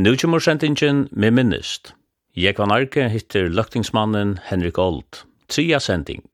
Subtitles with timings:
[0.00, 1.90] Nu kommer sendingen med minnest.
[2.32, 5.26] Jeg var narki hittir løktingsmannen Henrik Old.
[5.52, 6.24] Tria sending.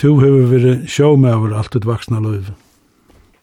[0.00, 2.56] to hefur verið sjómaður alt ut vaksna løyve.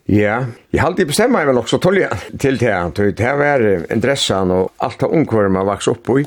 [0.08, 2.92] Ja, jeg halte jeg bestemmer meg vel også tolja til det her.
[2.96, 6.24] Det her var interessan og alt av ungkvarer man vaks opp i.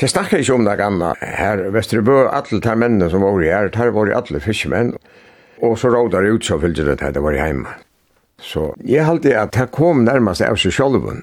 [0.00, 1.12] Det snakker ikke om det gamle.
[1.20, 4.94] Her Vesterbø, alle de mennene som var i her, her var alle fiskemenn.
[5.64, 7.70] Og så rådde det ut så fyllte det her, det var hjemme.
[8.40, 11.22] Så jeg halte at det kom nærmest av seg sjolven.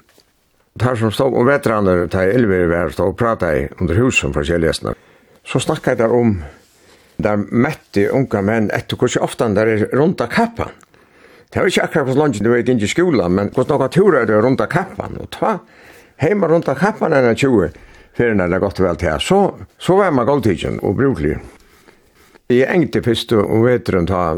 [0.74, 4.34] Det som stod om vetraner, det er elver i hver, stod og pratet under husen
[4.34, 4.96] for kjellesene.
[5.46, 6.40] Så snakket jeg der om
[7.16, 10.72] der mette unga menn etter hvor ofta der er rundt av kappan.
[11.50, 14.22] Det var ikke akkurat hos langt du vet ikke i skolan, men hos noen turer
[14.22, 15.18] er det rundt av kappan.
[15.22, 15.58] Og ta
[16.22, 17.68] heima rundt av kappan enn 20,
[18.18, 19.20] fyrir når det er godt vel til.
[19.22, 19.38] Så,
[19.78, 21.36] så var man goldtidsen og bruklig.
[22.52, 24.34] Jeg engte fyrst og vetren ta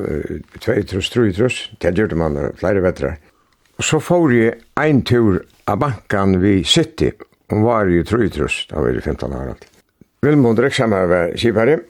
[0.62, 3.16] 2-3 trus, det gjorde man flere vetrar.
[3.76, 7.10] Og så får jeg ein tur av bankan vi City,
[7.52, 9.66] og var i 3 trus, da var det 15 år alt.
[10.24, 11.80] Vilmund Reksammer var kipare,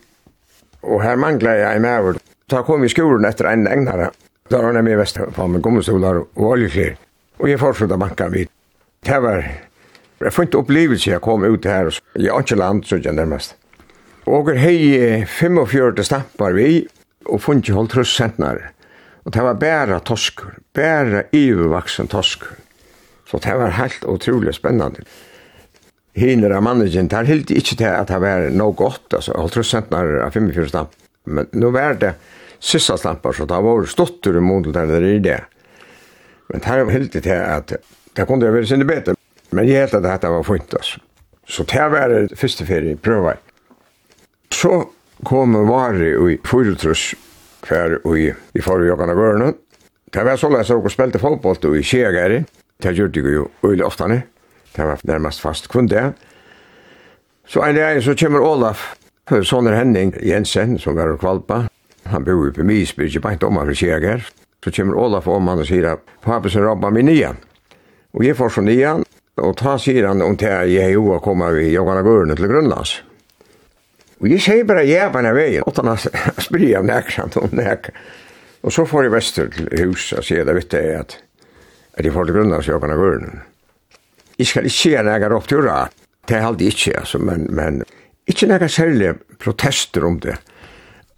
[0.83, 2.19] Og her manglet jeg med over.
[2.51, 4.11] Da kom vi i skolen etter en egnare.
[4.51, 6.97] Da var han med i på med gommestolar og oljeklir.
[7.41, 8.53] Og jeg fortsatte å banke vidt.
[9.05, 9.43] Det var...
[10.17, 11.91] Jeg fikk ikke opplevelse jeg kom ut her.
[12.17, 13.57] Jeg har ikke land, så jeg nærmest.
[14.27, 16.87] Og jeg har 45 stampar vi,
[17.27, 18.71] og funnet holdt trus sentner.
[19.27, 22.55] Og det var bæra toskur, bæra ivervaksen toskur.
[23.27, 25.03] Så det var helt utrolig spennende
[26.17, 29.73] hinner av mannen, der hilde ikke til at det var noe godt, altså, holdt trus
[29.73, 30.95] sentner av 45 stamp.
[31.27, 32.15] Men nå var det
[32.63, 35.41] sista stampar, så det var stottur i model der det er det.
[36.53, 37.75] Men her hilde til at
[38.17, 39.17] det kunne være sinne bedre,
[39.53, 41.03] men jeg helt at dette var fint, altså.
[41.47, 43.37] Så det var det første ferie, prøva.
[44.51, 44.87] Så
[45.25, 47.13] kom Vari i Fyrutrus,
[47.69, 49.53] hver i, i forrige av vørene.
[50.13, 52.41] Det var så leser dere spilte fotball i Kjegeri,
[52.83, 54.23] det gjorde jeg jo øyelig ofte,
[54.77, 56.13] det var nærmast fast kunde.
[57.47, 58.97] Så en dag så kommer Olaf,
[59.31, 61.67] sånne Henning Jensen, som var og kvalpa.
[62.11, 64.23] Han bor på i ikke bare om han vil
[64.65, 67.35] Så kommer Olaf om han og sier, pappa som rabba min nia.
[68.15, 68.97] Og jeg får så nia,
[69.37, 73.03] og ta sier han om til jeg jo å komme i Jokkana Gården til Grønlands.
[74.21, 75.99] Og jeg sier bare jeg på denne veien, og han
[76.47, 77.91] sprir av nekrant og nek.
[78.65, 81.19] Og så får jeg vester til hus, og sier det, vet jeg, at,
[81.95, 83.43] at jeg får til Grønlands i Jokkana Gården.
[84.37, 85.95] Jeg skal ikke gjøre noe opp til oppturer.
[86.27, 87.81] Det er aldri ikke, altså, men, men
[88.27, 90.35] ikke noen særlige protester om det.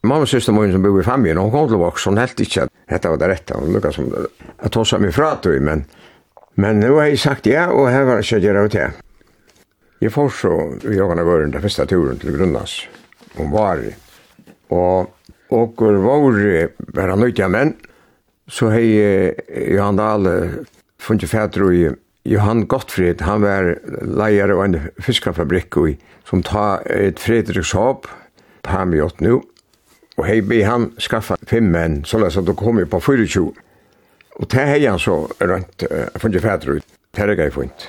[0.06, 2.38] Mamma synes det min som bor i familjen, hun kom til å vokse, hun helt
[2.40, 3.56] ikke at dette var det rette.
[3.58, 4.28] Hun lukket som det.
[4.62, 5.82] Jeg tog seg mye fra til, men,
[6.60, 8.88] men nå har jeg sagt ja, og her var det ikke å gjøre det.
[9.98, 10.54] Jeg får så
[10.86, 12.76] i åkene gården den første turen til Grunnas,
[13.42, 13.90] om Vari.
[14.70, 17.74] Og åker Vari var han nøytja menn,
[18.46, 18.86] så hei
[19.74, 20.28] Johan Dahl
[21.02, 21.88] funnet fætter i
[22.28, 23.70] Johan Gottfried, han var
[24.04, 25.78] leier av en fiskarfabrikk
[26.28, 28.04] som tar et Fredrikshåp,
[28.66, 29.40] Pamiot nu,
[30.18, 33.46] og hei be han skaffa fem menn, såleis at de kom på 24.
[34.38, 37.88] Og det hei han så rønt, uh, funnet fædre ut, det er jeg funnet.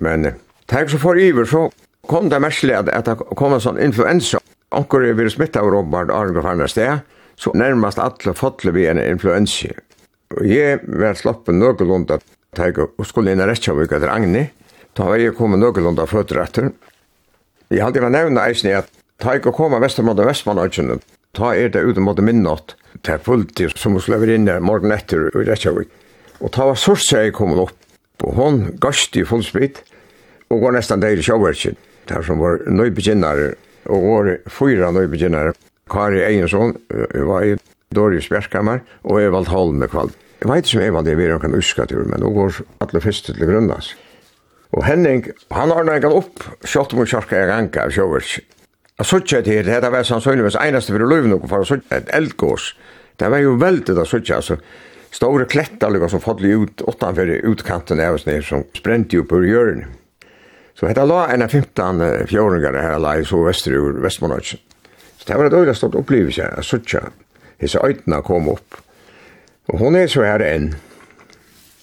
[0.00, 0.34] Men uh,
[0.72, 1.68] det så for iver, så
[2.08, 4.42] kom det merkelig at, at det kom en sånn influensa.
[4.74, 7.06] Anker er vært smittet av Robert Arne Farnar sted,
[7.36, 9.70] så nærmest alle fotler vi en influensa.
[10.32, 12.18] Og jeg var sloppen noenlunde
[12.56, 14.50] teg og skulle inn i Rettjavik etter Agni.
[14.96, 16.72] da var jeg kommet noenlunda føtter etter.
[17.72, 18.90] Jeg hadde vært nevna eisen i at
[19.22, 21.00] teg og koma av Vestermann og Vestmann
[21.32, 25.30] ta er det ute mot minnått til fulltid som hun skulle være inne morgen etter
[25.32, 25.88] i Rettjavik.
[26.44, 27.78] Og ta var sorsa jeg kommet opp.
[28.22, 29.80] Og hon gørst i fullsprit
[30.52, 31.78] og går nesten der i sjåverkjen.
[32.06, 33.54] Der som var nøybeginnare
[33.88, 35.56] og var fyra nøybeginnare.
[35.90, 36.76] Kari Einarsson
[37.24, 37.56] var i
[37.94, 40.12] Doris Bjerkammer og Evald Holm med kvalt.
[40.42, 43.32] Jeg vet ikke om jeg det vi kan uska til, men hun går alle første
[43.32, 43.92] til grunnas.
[44.74, 48.40] Og Henning, han har nægget opp, kjøtt mot kjarka jeg ganka, sjåvers.
[48.98, 52.10] Jeg suttet til, det var sannsynligvis eneste for å løyve noe for å sutte et
[52.16, 52.72] eldgås.
[53.20, 54.58] Det var jo veldig da suttet, altså.
[55.14, 59.44] Store klettar lukka som fadde ut utanfor utkanten av oss nere som sprente jo på
[59.46, 59.86] hjørnet.
[60.74, 64.58] Så hetta la en av 15 fjåringar her la i så vestre ur Vestmanøtjen.
[65.20, 67.12] Så det var et øyla stort opplevelse, jeg suttet.
[67.62, 68.80] Hisse øytna kom opp.
[69.70, 70.72] Og hon er så her enn.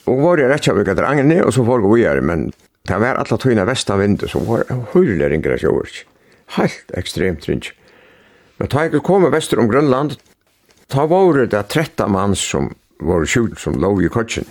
[0.09, 2.49] Og var det rettja vi gatt rangene, og så var vi er, men
[2.89, 6.03] det var alla tøyna av vindu, så var hyller ingra sjåvurs.
[6.57, 7.69] Helt ekstremt rinj.
[8.57, 10.17] Men da jeg kom vestur om Grønland,
[10.89, 14.47] ta var det tretta mann som var sjult som lov i kotsin.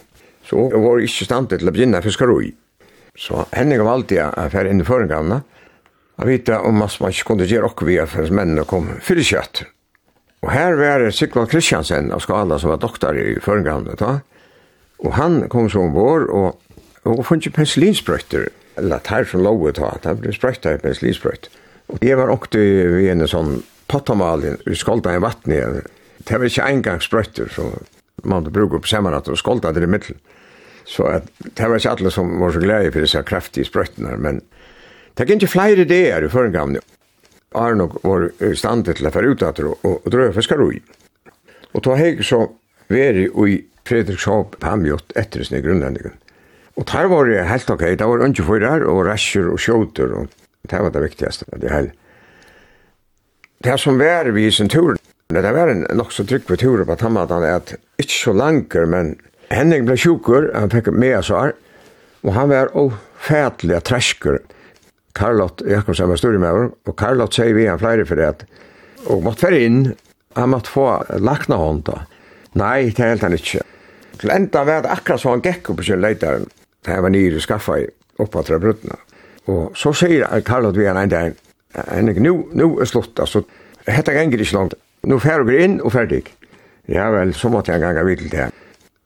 [0.49, 2.55] Så var ikke stand til å begynne fiskaroi.
[3.19, 5.43] Så Henning var alltid a fer inn i føringarna,
[6.19, 9.23] Jeg vet om at man ikke kunne gjøre okkur vi a fyrir mennene kom fyrir
[9.23, 9.61] kjøtt.
[10.45, 14.21] Og her var det Sigvald Kristiansen av Skala som var doktor i Førengamlet da.
[15.03, 16.59] Og han kom som vår og,
[17.07, 18.49] og funnet penselinsprøyter,
[18.79, 21.51] eller her som lovet da, det ble sprøyta i penselinsprøyt.
[21.89, 22.61] Og jeg var åkte
[23.03, 25.87] i en sånn pottamalin i skolda i vattnet.
[26.19, 27.71] Det var ikke engangsprøyter, så
[28.29, 30.21] man brukte på sammenhatt og skolda det i middelen.
[30.89, 34.41] Så at, det var ikke alle som var så glede for disse kraftige sprøytene, men
[35.19, 36.85] det er ikke flere ideer i Førengamlet.
[37.57, 40.81] Arnog var i stand til å fære ut etter og, og drøye fiskar ui.
[41.73, 42.45] Og ta heg så
[42.93, 46.17] veri ui Fredrikshavn Pamjot etter sin grunnlendingen.
[46.79, 50.13] Og der var det helt ok, det var ikke for der, og rasjer og skjøter,
[50.15, 50.29] og
[50.71, 51.95] det var det viktigaste av det hele.
[53.65, 54.95] Det som var vi i sin tur,
[55.35, 58.87] det var en nok så trygg på tur på Tammatan, er at ikke så langer,
[58.87, 59.17] men
[59.51, 61.57] Henning ble sjukker, han fikk med seg,
[62.23, 64.39] og han var ofætelig tresker,
[65.19, 68.47] Karlot Jakobsen var større med henne, og Karlot sier vi han flere for det,
[69.11, 69.81] og måtte være inn,
[70.39, 70.87] han måtte få
[71.19, 72.03] lakna hånd da.
[72.59, 73.65] Nei, det helt han ikke.
[74.19, 76.47] Til enda var det akkurat så han gekk opp på sin leitaren,
[76.87, 77.87] da her var nyr i skaffa i
[78.23, 78.99] oppvattra bruttene.
[79.51, 81.39] Og så sier Karlot vi han en dag,
[81.89, 83.45] Henrik, nu, nu er slutt, altså,
[83.87, 86.25] hette ganger ikke langt, nu fer vi inn og ferdig.
[86.89, 88.49] Ja vel, så måtte jeg ganga vidt til det.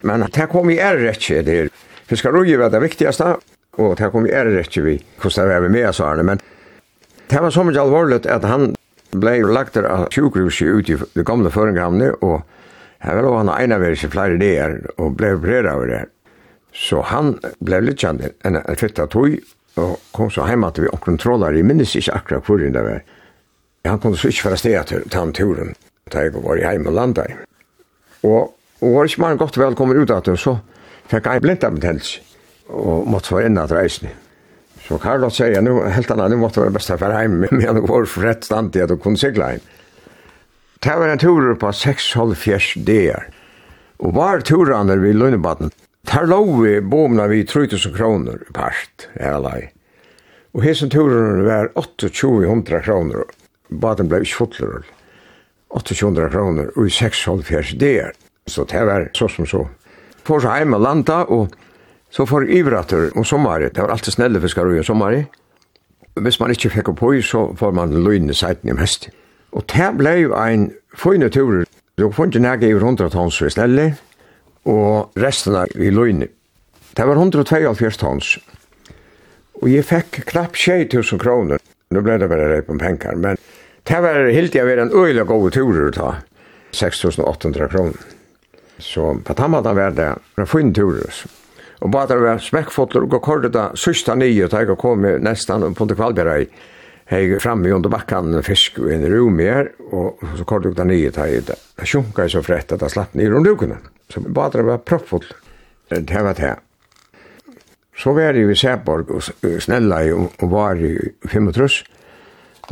[0.06, 1.72] Men det kom i er rett, det er.
[2.10, 3.36] Fiskarøy var det viktigaste,
[3.80, 6.40] Og det kom jeg ikke vi, hvordan det var med, oss her, men
[7.30, 8.74] det var så mye alvorlig at han
[9.16, 12.42] ble lagt der av sjukhuset ut i det gamle føringramne, og
[13.00, 16.02] her var han ene av seg flere ideer, og ble bredd av det.
[16.76, 19.38] Så han ble litt kjent enn en flyttet tog,
[19.80, 23.00] og kom så hjemme til vi omkontroller, jeg minnes ikke akkurat hvor det var.
[23.88, 25.72] Han kom så ikke fra sted til den turen,
[26.12, 27.40] da jeg var hjemme og landet.
[28.22, 28.52] Og,
[28.84, 30.58] og var ikke mange godt velkommen ut av det, så
[31.08, 32.31] fikk jeg blindabetennelse
[32.72, 34.12] og måtte være inn at reisene.
[34.82, 37.84] Så Carlos sier, nu, helt annet, nu måtte være best å være hjemme, men jeg
[37.86, 39.68] var for rett stand til at du kunne sikla inn.
[40.82, 43.28] Det var en tur på 6,5 dager,
[44.02, 45.70] og var turene ved Lønnebaden.
[46.10, 49.60] Der lå vi bomene vi 3000 kroner i part, her lei.
[50.52, 53.30] Og hessen turene var 2800 kroner,
[53.70, 54.82] baden ble ikke fotler,
[55.70, 58.18] 800 kroner, og i 6,5 dager.
[58.50, 59.62] Så det var så som så.
[60.26, 61.54] Får så hjemme landa, og
[62.12, 65.24] Så for ivrater om sommaren, det var alltid snelle fiskar och sommaren.
[66.14, 69.08] Hvis man ikke fikk på så får man løgne seiten i mest.
[69.52, 71.64] Og det ble jo en fine tur.
[71.96, 73.96] Du får ikke nægge i 100 tons ved snelle,
[74.64, 76.28] og resten er i løgne.
[76.96, 78.38] Det var 172 tons.
[79.62, 81.58] Og jeg fikk knapp 2000 kroner.
[81.90, 83.36] Nå ble det bare rei på penger, men
[83.88, 86.14] det var helt jeg var en øyla gode turer å ta.
[86.72, 88.00] 6800 kroner.
[88.78, 91.24] Så på tammaten var det en fin turer.
[91.82, 95.74] Og bare det var smekkfotler og kordet da sørste nye, da jeg kom nesten på
[95.80, 96.52] Ponte Kvalberg,
[97.12, 101.26] er framme under bakkan fisk i en rom her, og så kordet da nye, da
[101.26, 103.80] jeg sjunket så frett at jeg slapp nye om dukene.
[104.08, 105.36] Så bare det var proppfotler.
[105.92, 106.54] Det var det.
[107.98, 109.26] Så var jeg i Seborg og
[109.60, 110.94] snella i og var i
[111.28, 111.82] 35,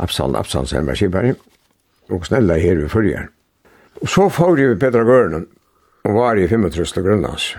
[0.01, 1.33] Absalon, Absalon, sen var skipper,
[2.09, 3.27] og snella i her vi fyrjer.
[4.01, 5.45] Og så får jeg i Petra Gørnen,
[6.07, 7.51] og var i 35 til Grønlands.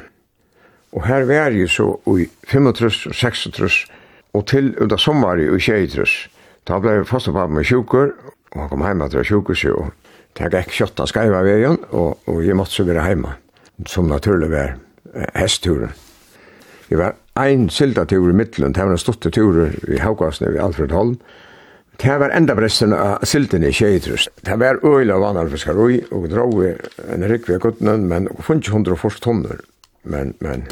[0.93, 3.87] Og her var jeg så i 35 og 36,
[4.33, 6.07] og til under sommer i 23.
[6.69, 8.13] Da ble jeg fast og med sjukker,
[8.53, 9.93] og han kom hjemme til sjukkerset, og
[10.39, 13.35] det gikk kjøttet skreiva veien, og, og jeg måtte så være hjemme,
[13.87, 14.77] som naturlig var
[15.35, 15.93] hestturen.
[16.91, 20.93] Jeg var ein sildatur i middelen, det var en stort tur i Haugasne ved Alfred
[20.93, 21.17] Holm,
[22.01, 24.25] Det var enda bresten av silden i Kjeitrus.
[24.43, 26.71] Det var øyla vanar fiskar ui, og drog vi
[27.13, 29.61] en rikve i guttnen, men funnet 140 tonner
[30.03, 30.67] men, men,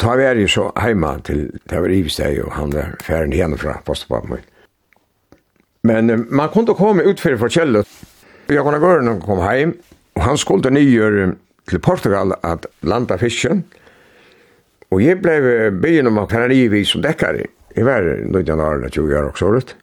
[0.00, 3.80] ta vi er jo så heima til, det var Ivesteg, og han var ferden hjemmefra,
[3.86, 4.46] postepapen min.
[5.82, 7.86] Men man kunne komme ut för kjellet.
[8.46, 9.72] Jag kunne gå när kom hem
[10.12, 11.34] och han skulle nyer
[11.68, 13.62] till Portugal att landa fisken.
[14.88, 17.46] Och jag blev byen om att han i som däckare.
[17.74, 19.76] I var nu januari 20 år også rett.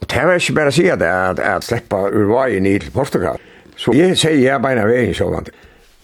[0.00, 2.92] Og det var ikke bare å att at jeg att, att ur Uruguay ner till
[2.92, 3.38] Portugal.
[3.76, 5.48] Så jag säger jeg beina veien så vant.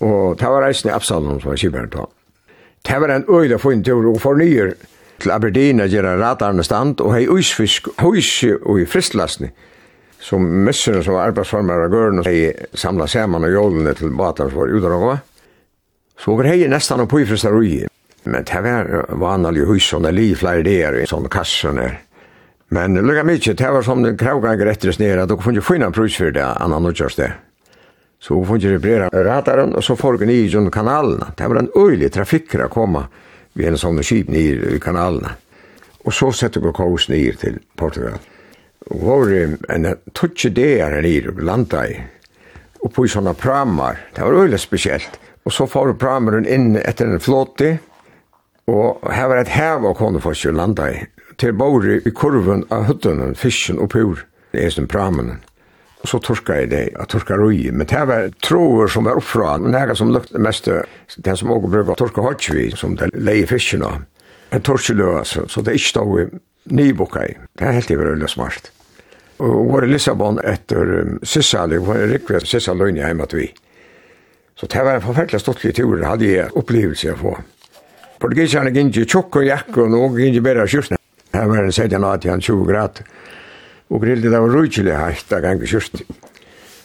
[0.00, 2.06] Og det var reisende i Absalon som var kiberen da.
[2.86, 4.74] Det var en øyde å få en tur og for nyer
[5.18, 8.30] til Aberdeen og gjøre radarne stand og hei uisfisk, huis
[8.62, 9.50] og i fristlassene
[10.20, 14.60] som messerne som var arbeidsformer av gørne hei samla saman og jålene til batar som
[14.62, 15.18] var ute.
[16.18, 17.86] Så var hei nestan og påfristar ui.
[18.24, 21.88] Men det var vanlig hus og li flere der i sånne kassene.
[22.74, 26.18] Men lukka mykje, det var som den kravganger etter snera, du kunne finne en prus
[26.18, 27.30] for det, annan utgjørs kjørst det.
[28.20, 31.24] Så hun funnet inte reparera radaren og så får hon i genom.
[31.36, 33.06] Det var en øylig trafikker å komma
[33.52, 35.36] ved en sånn skip nye i kanalene.
[36.04, 38.18] Og så setter hon kors nye til Portugal.
[38.90, 42.02] Och var en tutsi der här nere och landade i.
[42.80, 43.98] Og på sånne pramar.
[44.14, 45.18] Det var øylig speciellt.
[45.44, 47.78] Og så får pramaren inn etter en flåte.
[48.68, 51.06] og her var et hev av hon får landa i.
[51.38, 54.24] Til bor i kurven av hutten, fisken og pur.
[54.52, 55.38] Det er som pramen
[56.06, 59.74] så torska jeg det, jeg torska roi, men det var troer som var oppfra, men
[59.74, 63.96] det som lukt mest, det som også brukar torska hodgvi, som det leie fiskina,
[64.54, 66.28] en torskeløa, så, så det er ikke stod i
[66.78, 68.70] nybukka i, det er helt i veldig smart.
[69.38, 73.46] Og var i Lissabon etter um, Sissali, var i Rikve, Sissali løgn hjemme at vi.
[74.58, 77.34] Så det var en forferdelig stortlig tur, hadde jeg opplevelse å få.
[78.18, 80.98] Portugiserne gikk ikke tjokk og jakk, og noen gikk ikke bedre av.
[81.36, 83.10] Her var det 17-18-20 grader
[83.88, 86.06] og grillet var rujkjelig heit av gang i kjørsti.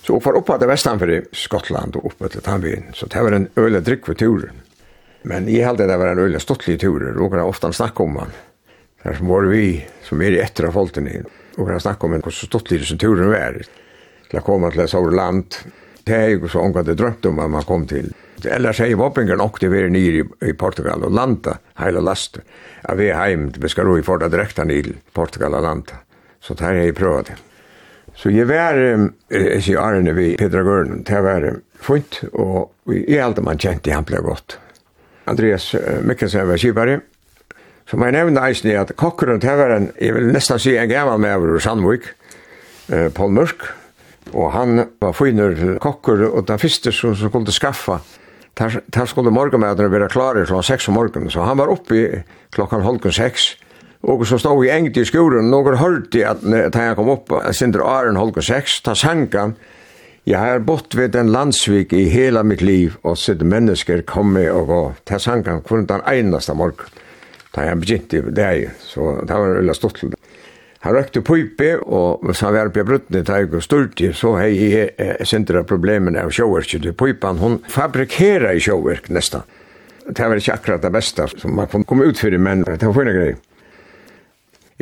[0.04, 3.50] Så opp var oppa til vestanfri Skottland og oppa til Tannbyen, så det var en
[3.60, 4.64] øyla drikk for turen.
[5.24, 8.34] Men jeg heldig det var en øyla stottlig tur, og kan ofta snakka om han.
[9.04, 11.24] Der som var vi, som er i etter av folkene,
[11.56, 13.62] og kan snakka om hvordan stottlig som turen var,
[14.28, 15.56] til å komme til et sår land,
[16.04, 18.12] det er jo så omgå det drømt om at man kom til.
[18.44, 22.44] Ellers er jo Boppingen nok til å være nere i Portugal og landa heila lasten,
[22.84, 26.02] at vi er heim skal ro i å direkta nere i Portugal og landa.
[26.44, 27.38] Så det har jeg prøvd det.
[28.20, 28.78] Så jeg var,
[29.32, 31.48] jeg sier Arne vi pedagogen, det var
[31.82, 34.60] fint, og jeg er alltid man kjente han ble godt.
[35.30, 35.72] Andreas
[36.04, 37.00] Mikkelsen var kjipare,
[37.90, 40.92] som jeg nevnte eisen i at kokkeren, det var en, jeg vil nesten si en
[40.92, 42.12] gammel med over Sandvik,
[42.92, 43.66] eh, Paul Mørk,
[44.34, 48.00] og han var finner kokker, og den første som, som kunne skaffa,
[48.60, 52.06] der, der skulle morgenmøtene være klare klokka 6 om morgenen, så han var oppe i
[52.54, 53.54] klokkan halvgen seks,
[54.04, 57.32] Og så stod vi engt i skolen, og noen hørte at da jeg kom opp,
[57.56, 59.56] Sindre Aron Holger 6, ta sankan,
[60.28, 64.68] jeg har bott ved en landsvik i hela mitt liv, og sitt mennesker komme og
[64.70, 67.00] gå, ta sankan, hvordan den eneste morgen.
[67.54, 70.20] Da jeg begynte det så det var veldig stort til det.
[70.84, 74.50] Han røkte pipe, og hvis han var på bruttene da jeg og styrte, så har
[74.52, 77.40] jeg Sindre problemene av sjåverket til pipan.
[77.40, 79.46] Hun fabrikerer i sjåverk nesten.
[80.10, 82.96] Det var ikke akkurat det beste som man kunne komme ut for, men det var
[82.96, 83.40] funnet greier.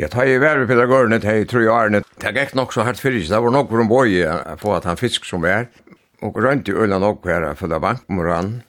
[0.02, 2.00] Ja, tar i vær pedagogerne til i tre årene.
[2.18, 4.24] Det gikk nok så hardt fyrir, det var nok for en boi
[4.58, 5.68] på at han fisk som vær.
[6.26, 8.64] Og rønt i øyla nok her for det bankmoran.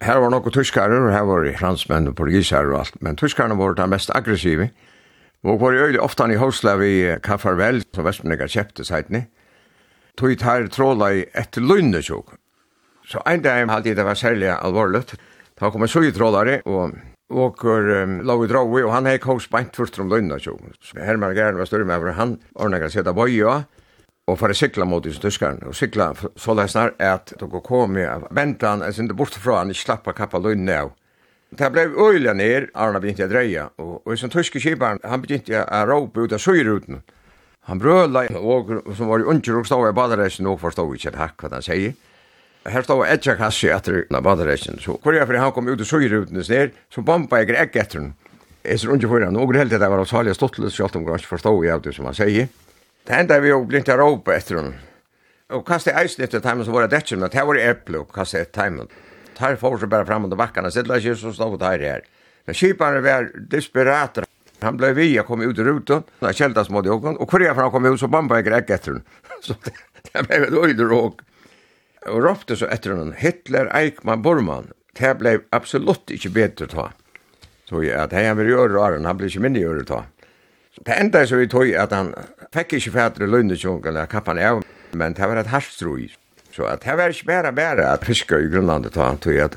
[0.00, 2.96] Her var nok tyskare, og her var fransmenn og portugisar og alt.
[3.04, 4.70] Men tyskarene var det mest aggressive.
[5.44, 9.26] Og var i øyla ofta i hosla vi kaffarvel, som vestmennegar kjepte seitni.
[10.16, 12.32] Tog tar tråla i etter lundesjok.
[13.04, 15.04] Så ein dag hadde det var særlig alvorlig.
[15.60, 16.96] Da kom en sugetrålare, og
[17.32, 20.56] åker um, lov i drog, og han hade kogs beint først om lönna så.
[20.96, 23.62] Herman Gärn var større med for han ordnet å sette bøy, ja,
[24.28, 27.60] og for å cykla mot disse tyskerne, og cykla så det snar att då går
[27.60, 30.90] kom med väntan jeg synes bort fra han ikke slapp av kappa lönna.
[31.50, 33.70] Det blev öjliga ner, Arna begynte att dreja.
[33.76, 37.02] Och, och som tyske kiparen, han begynte att ropa ut av syruten.
[37.60, 41.14] Han bröla, och som var i unker och stod i badaresen och förstod inte ett
[41.14, 41.92] hack vad han säger.
[42.62, 45.82] Her stod etja kassi etter na badereisen, så hvor jeg fyrir han kom ut og
[45.82, 48.12] i søyrutnes ned, så bomba jeg egg etter den.
[48.62, 51.22] Jeg ser ikke for han, og helt det var av Salja Stottles, selv om jeg
[51.22, 52.50] ikke forstod jeg det som han sier.
[53.02, 54.76] Det enda vi jo blint a råpa etter den.
[55.52, 58.60] Og kastet eisen etter timen som var det etter, det var eple og kastet etter
[58.60, 58.92] timen.
[59.34, 62.06] Tar får seg bare fram under bakkene, sittla ikke så stod der her.
[62.46, 64.22] Men kiparen var desperat.
[64.62, 67.54] Han blev vi, jeg kom ut i rutan, han kjältas mot og hvor och kvar
[67.54, 69.02] han kom ut så bomba jeg egg etter den.
[69.42, 69.54] Så
[70.12, 71.22] det blev ett öjderåk
[72.10, 74.72] og ropte så etter honom Hitler, Eichmann, Bormann.
[74.98, 76.88] Det ble absolutt ikke bedre ta.
[77.68, 80.02] Så jeg at han vil gjøre åren, han blei ikke minne gjøre ta.
[80.82, 82.12] Det enda så vi tog at han
[82.52, 84.62] fikk ikke fætre løgnetjongen eller kappan av,
[84.96, 86.10] men det var et harstroi.
[86.52, 89.56] Så at det var ikke bare bare at fiske i grunnlandet ta, tog at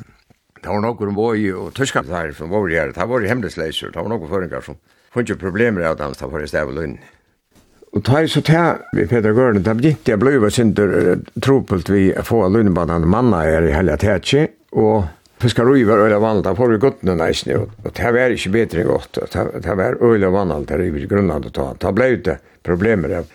[0.62, 4.30] det var nokon våg og tyskar som var her, det var hemmelsleiser, det var noen
[4.30, 4.80] føringar som
[5.14, 7.15] funnet problemer av dem, det var i stedet løgnet.
[7.96, 8.62] Og ta i så ta
[8.92, 13.72] vi Peter Gørne, da begynte jeg bløyva synder tropelt vi få lønnebanan manna er i
[13.72, 14.42] helga tætsi,
[14.76, 15.06] og
[15.40, 18.92] fiskarui var øyla vannalt, da får vi guttene neisne, og det var ikke bedre enn
[18.92, 19.22] godt,
[19.64, 23.32] det var øyla vannalt der i grunnland å ta, da blei det problemer av.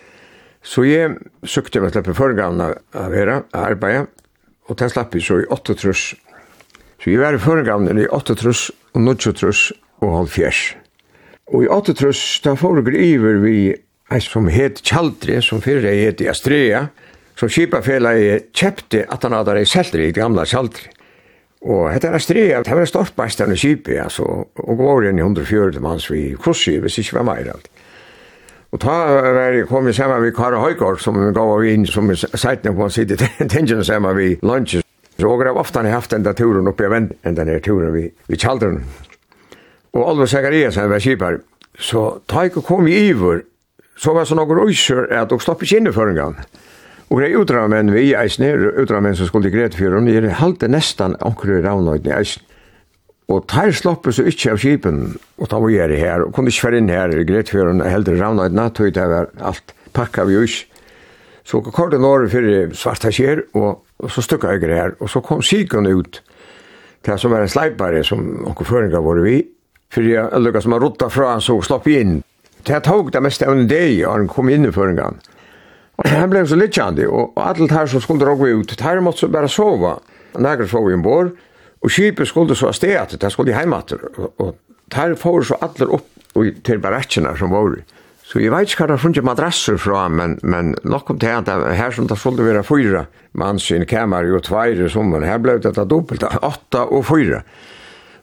[0.61, 4.11] Så jeg sukte meg til foregavna av vera, arbeid,
[4.69, 6.11] og det slapp vi så i 8 truss.
[7.01, 9.71] Så jeg var i foregavna i 8 truss, og 9 truss,
[10.05, 10.67] og halv fjers.
[11.49, 13.55] Og i 8 trus, da får vi iver vi
[14.11, 16.87] en som het Kjaldri, som fyrre het i Astrea,
[17.39, 20.89] som kipafelaget kjepti at han hadde seltri i gamla Kjaldri.
[21.61, 25.81] Og hetta er Astrea, det var stort besterne kipi, altså, og går inn i 140
[25.83, 27.69] manns vi kursi, hvis ikke var meir alt.
[28.71, 32.71] Og ta var jeg kom sammen med Kara Høygaard, som gav av inn, som seitne
[32.71, 33.17] på han sitte
[33.51, 34.85] tengen sammen med lunches.
[35.19, 38.05] Så og jeg ofte har haft enda turen oppi av vent, enda nere turen vi,
[38.31, 38.79] vi Kjaldren.
[39.91, 41.41] Og Alvar han var kipar,
[41.77, 43.43] så ta ikke kom i ivor,
[44.01, 46.35] så var så några öscher att och stoppade in i förringen.
[47.11, 50.37] Og det er utramenn vi i eisen her, utramenn som skulle i Gretfjøren, det er
[50.39, 52.45] halte nestan anker ravnøyden i eisen.
[53.27, 55.01] Og tar sloppet så ikke av skipen
[55.37, 58.15] og da var jeg her, og kunne ikke være inn her i Gretfjøren, og heldur
[58.15, 60.57] ravnøyden, at det var alt pakka vi ut.
[61.43, 65.19] Så kort en år fyrir svarta skjer, og, og så stukka jeg her, og så
[65.19, 66.23] kom sikon ut,
[67.05, 69.41] det som var en sleipare som anker føringa var vi,
[69.91, 72.21] fyrir jeg lukka som har rotta fra, så slopp inn,
[72.63, 75.21] Det jeg tog det meste av en dag, og han kom inn i før en.
[76.01, 79.27] Og han ble så litt kjandi, og här her som skulle råge ut, her måtte
[79.27, 79.99] bare sova.
[80.37, 81.31] Nægre sov i en bor
[81.81, 84.55] og skipet skulle så sted at det skulle hjemme Och Og
[84.93, 86.07] her får så alle opp
[86.63, 87.75] til barakkene som var.
[88.23, 91.29] Så jeg vet ikke hva det er funnet madrasser fra, men, men nok om det
[91.29, 95.37] at her som det skulle være fyra, mann sin kammer og tveir i sommeren, her
[95.37, 97.41] ble det dobbelt, åtta og fyra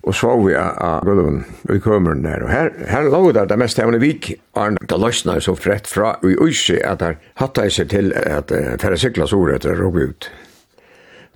[0.02, 2.44] og så vi av gulven i kømeren der.
[2.46, 6.14] Og her, her lå det det mest hevende vik, og det løsna så frett fra
[6.24, 9.98] i Øysi at her hatta jeg seg til at uh, færre siklas ordet er råk
[9.98, 10.30] ut.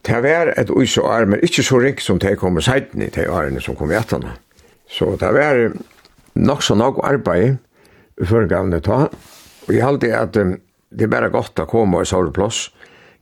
[0.03, 3.11] Det var et usi og armer, ikke så rik som det kom i seiten i
[3.15, 4.35] de arene som kom i etterne.
[4.91, 5.61] Så det var
[6.35, 7.59] nok så nok arbeid
[8.21, 9.07] i førgavne ta,
[9.67, 10.57] og jeg halte at um,
[10.91, 12.67] det er bare godt å komme og sove plass,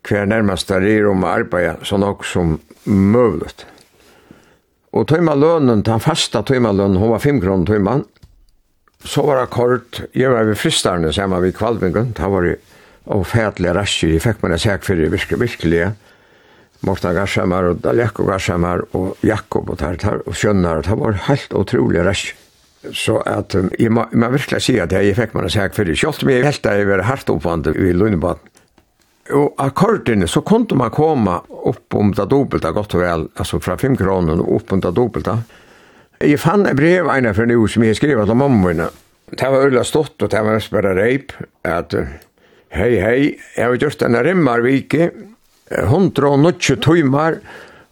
[0.09, 3.53] hver nærmest der er om å arbeide så nok som mulig.
[4.91, 8.01] Og tøyma lønnen, den fasta tøyma lønnen, hun var 5 kroner tøyma.
[9.07, 12.59] Så var det kort, jeg var ved fristerne sammen ved kvalvingen, da var det
[13.11, 15.87] og fædelig raske, jeg fikk meg en sæk for det virkelig, virkelig.
[16.87, 18.31] Morten Garshamar og Dalek og
[18.93, 22.37] og Jakob og Tar, og Sjønnar, det var helt utrolig raske.
[22.93, 25.75] Så at, um, jeg må, jeg må virkelig si at jeg fikk meg en sæk
[25.75, 25.99] for det.
[25.99, 28.41] Selv om jeg helt da jeg var hardt oppvandet i Lundebaden.
[29.31, 31.37] Og akkordene så kunne man komme
[31.71, 34.95] opp om det dobbelte, godt og vel, altså fra 5 kroner og opp om det
[34.97, 35.37] dobbelte.
[36.21, 38.89] Jeg fann et brev ene for noe som jeg skrev til mamma mine.
[39.31, 41.33] Det var øyla stått og det var bare reip
[41.65, 41.95] at
[42.75, 43.21] hei hei,
[43.57, 45.11] jeg har gjort denne rimmarvike,
[45.71, 47.39] 190 timer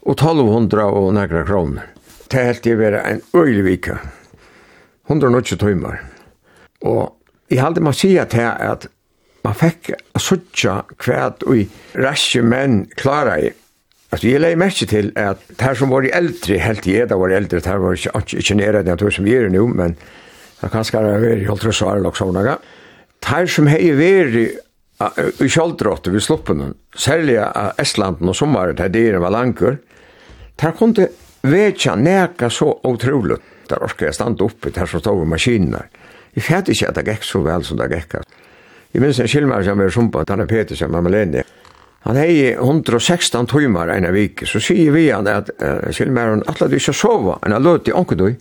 [0.03, 1.87] og 1200 og negra kroner.
[2.29, 3.97] Det helt jeg være en øyla vike.
[5.09, 6.03] 190 timer.
[6.85, 7.15] Og
[7.49, 8.91] jeg halte man sier til at
[9.49, 11.65] man fekk a suttja kvæt ui
[11.97, 13.51] rasje menn klara i.
[14.13, 17.61] Altså, jeg leie merke til at her som var eldre, helt i edda var eldre,
[17.65, 19.97] her var ikke, ikke ikke nere den tur som vi er nu, men
[20.61, 22.57] det kan skar være i holdt svar og arlok sånne.
[23.29, 29.23] Her som hei veri i kjoldråttet vi sluppen, særlig av Estlanden og sommaren, der dyren
[29.23, 29.79] var langer,
[30.59, 31.09] der kunne
[31.47, 33.39] vekja neka så utrolig.
[33.69, 35.89] Der orka jeg standa oppe, der som stod med maskiner.
[36.35, 38.17] Jeg fædde ikke at det gikk så vel som det gikk.
[38.93, 41.43] Jeg minns en skilmer som er sumpa, Tanne Petersen, mamma Lene.
[42.07, 46.79] Han hei 116 timmar ena vik, så sier vi han at uh, skilmeren, atle du
[46.79, 48.39] ikke sova, enn han løt i onkedøy.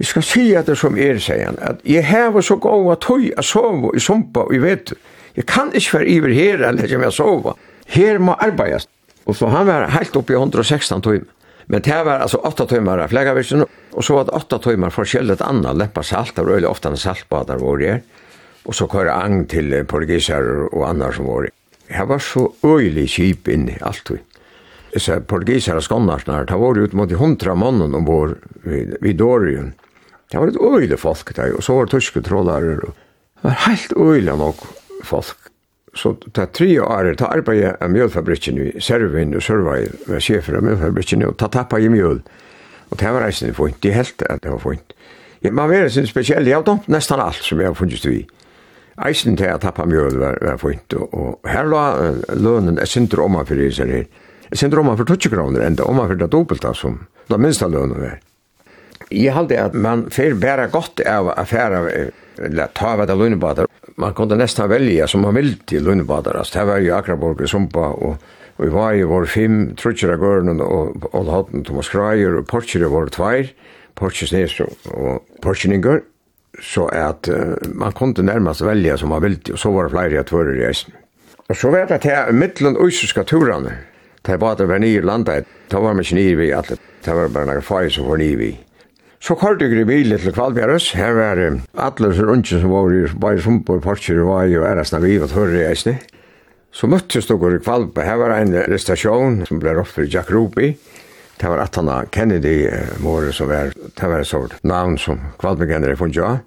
[0.00, 3.28] Vi skal si at det som er, sier han, at jeg hever så gåa tøy
[3.36, 4.94] a sova i sumpa, og jeg vet,
[5.36, 7.54] jeg kan ikke være iver her, eller ikke mer sova.
[7.92, 8.88] Her må arbeides.
[9.28, 11.28] Og så han var helt oppe i 116 timmar.
[11.70, 15.44] Men det var altså 8 timmar av flegavirsen, og så var det 8 timmar forskjellet
[15.44, 18.02] anna, leppa salt, og øyelig ofta en saltbadar var det her.
[18.64, 21.48] Og så kører ang til portugiser og andre som var.
[21.90, 24.20] Jeg var så øyelig kjip inn i alt vi.
[24.96, 29.72] Så portugiser og skånnarsnar, det var ut mot hundra mannen ombord vid, vid Dorien.
[30.32, 32.76] Det var et øyelig folk der, og så var tyske trådare.
[32.76, 32.92] Det
[33.42, 34.62] var helt øyelig nok
[35.04, 35.36] folk.
[35.94, 40.64] Så det tre år, det arbeidet av mjølfabrikken i Servin og Sørvei, var sjefer av
[40.64, 42.22] mjølfabrikken, og det tappet i mjøl.
[42.90, 44.94] Og det var reisende fint, de helt at det var fint.
[45.50, 48.22] Man var sin spesiell, jeg har domt nesten alt som jeg har funnet i
[49.06, 51.84] eisen til at tappa mjøl var, var fint, og, og her la
[52.34, 54.04] lønnen er sinter omma for iser her.
[54.50, 58.02] Jeg sinter omma for 20 kroner enda, omma for det dobbelta som det minsta lønnen
[58.02, 58.18] var.
[59.12, 61.82] Jeg halde at man fer bæra godt av affæra,
[62.40, 63.68] eller ta av det lønnebadar.
[64.00, 67.50] Man kunne nesten velja som man ville til lønnebadar, altså det var jo Akraborg og
[67.50, 68.22] Sumpa, og,
[68.56, 72.48] og vi var jo vår fem trutjer av gørnen, og Old Hotten, Thomas Kreier, og
[72.48, 73.52] Porcher var tveir,
[73.98, 76.00] Porcher Snes og Porcher Ninger,
[76.60, 80.20] så at uh, man kunde nærmast velja som man ville, og så var det flere
[80.20, 80.92] at hører i eisen.
[81.48, 83.78] Og så vet jeg til mittelen øysiske turene,
[84.24, 87.32] til bare det var nye landet, da var man ikke nye vi alle, det var
[87.34, 88.52] bare noen fag som var nye vi.
[89.22, 92.90] Så kort jeg i bilen til Kvalbjerøs, her var det alle så rundt som var
[92.90, 96.00] i bare sumpor, parker, var jo æresna vi, og hører i eisen.
[96.72, 100.72] Så møttes dere i Kvalbjerøs, her var en restauration som ble oppført for Jack Ruby,
[101.42, 102.70] Det var att han Kennedy
[103.04, 106.38] var som var det var så namn som kvadmegener från ja.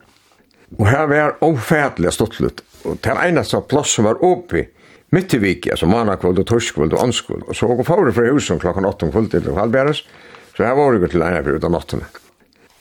[0.78, 2.64] Och här var ofärdliga stottlut.
[2.84, 4.66] Och det ena så plats som var uppe
[5.10, 7.44] mitt i vik, alltså mannakvöld och torskvöld och anskvöld.
[7.44, 10.08] Och så går fåre för husen klockan 8 om kvölden till halvbärs.
[10.58, 12.04] Så här var det gott ena för utan natten.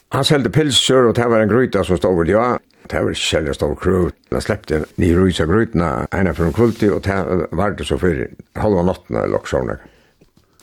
[0.09, 2.59] Han säljde pilsur och det var en gryta som stod över ja.
[2.87, 4.15] Det var kjellest stor krut.
[4.31, 8.29] Han släppte ni rysa grytna ena för en kvöldi og det var det så fyrir
[8.55, 9.79] halva natten eller loksavnaga.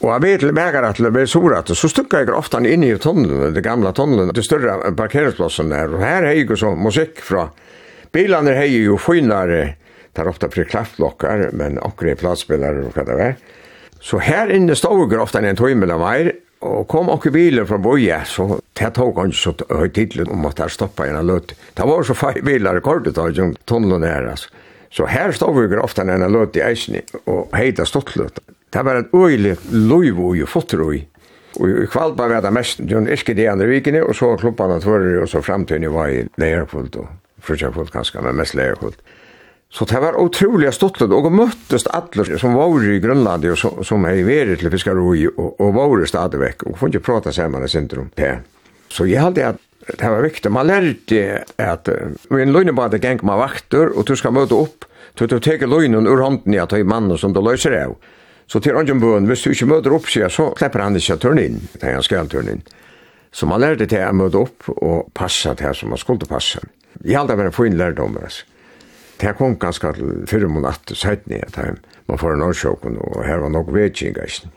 [0.01, 2.95] Og jeg vet til meg at det ble sorat, så stukka jeg ofta inn i
[2.97, 5.93] tunnelen, det gamla tunnelen, det større parkeringsplassen der.
[5.93, 7.51] Og her er jo så musikk fra
[8.11, 9.75] bilene er jo finere,
[10.17, 13.35] tar ofta fri klafflokker, men akkurat plassspillere og hva det var.
[14.01, 16.31] Så her inne stod jeg ofte en tøymel av meg,
[16.65, 20.61] og kom åke bilen fra Boje, så det tog han så høyt tidlig om at
[20.61, 21.53] jeg stoppet en løt.
[21.77, 23.37] Det var så fei biler rekordet av
[23.69, 24.49] tunnelen her, altså.
[24.91, 26.97] Så her stod vi ofte en løt i eisen,
[27.29, 28.41] og heita stått løt.
[28.71, 31.01] Det var et øyelig løyv og fotrøy.
[31.59, 34.79] Og i Kvalpa var det mest det var ikke det andre vikene, og så klumpene
[34.79, 37.09] tvører, og så fremtiden var i leierfullt, og
[37.43, 39.01] frutjafullt kanskje, men mest leierfullt.
[39.71, 44.07] Så det var otroligt stottlet, og møttes alle som var i Grønland, og som, som
[44.07, 47.63] er i veret til fiskaroi, og, og var stadig vekk, og kunne ikke prate sammen
[47.63, 48.09] i sentrum.
[48.15, 48.33] Det.
[48.91, 50.51] Så jeg hadde at det var viktig.
[50.51, 54.85] Man lærte at uh, en løgnebade geng med vakter, og du skal møte opp,
[55.19, 57.95] du, tar teker løgnen ur hånden i at mannen som du løser av.
[58.47, 61.21] Så til Ranjan Bøen, hvis du ikke møter opp, sier, så slipper han ikke å
[61.21, 62.63] turne inn, det han skal turne inn.
[63.31, 66.59] Så man lærte til å møte opp og passe til det som man skulle passe.
[67.03, 68.47] Jeg halte bare en fin lærdom, altså.
[69.21, 71.57] Det kom ganske til fyrre mån at sætni, at
[72.09, 74.49] man får en årsjåken, og her var nok vedkjeng, altså.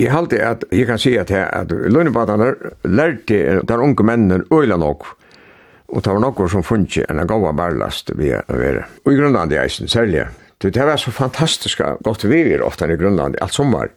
[0.00, 2.54] Jeg halte at, jeg kan si at, at lønnebadene
[2.88, 5.04] lærte der unge mennene øyla nok,
[5.90, 8.84] og det var nokkur som funnet en gav barlast vi er.
[9.04, 10.24] Og i grunnen av det eisen, særlig,
[10.62, 13.90] Det det var så fantastiska gott vi är ofta i Grönland, allt sommar.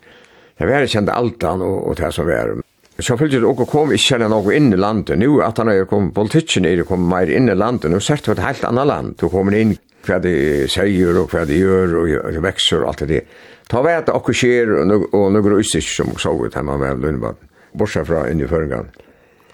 [0.57, 2.61] Jag var kände Altan och, och det som var.
[2.99, 5.19] Så följde det och kom inte känna något in i landet.
[5.19, 7.91] Nu att han har kom politiken är det kommer mer in i landet.
[7.91, 9.15] Nu ser det ett helt annat land.
[9.19, 13.23] Du kommer in hva de sier og hva de gjør og vekser og alt det.
[13.71, 17.39] Ta vet at akkur skjer og noen russisk som så ut her man vel Lundbad,
[17.73, 18.91] bortsett fra inn i føringan.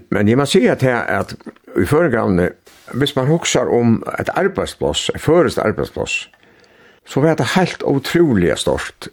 [0.10, 1.36] Men jeg må si at her at
[1.78, 2.50] i føringan,
[2.98, 6.24] hvis man hoksar om et arbeidsplass, et førest arbeidsplass,
[7.10, 9.10] så var det helt utrolig stort.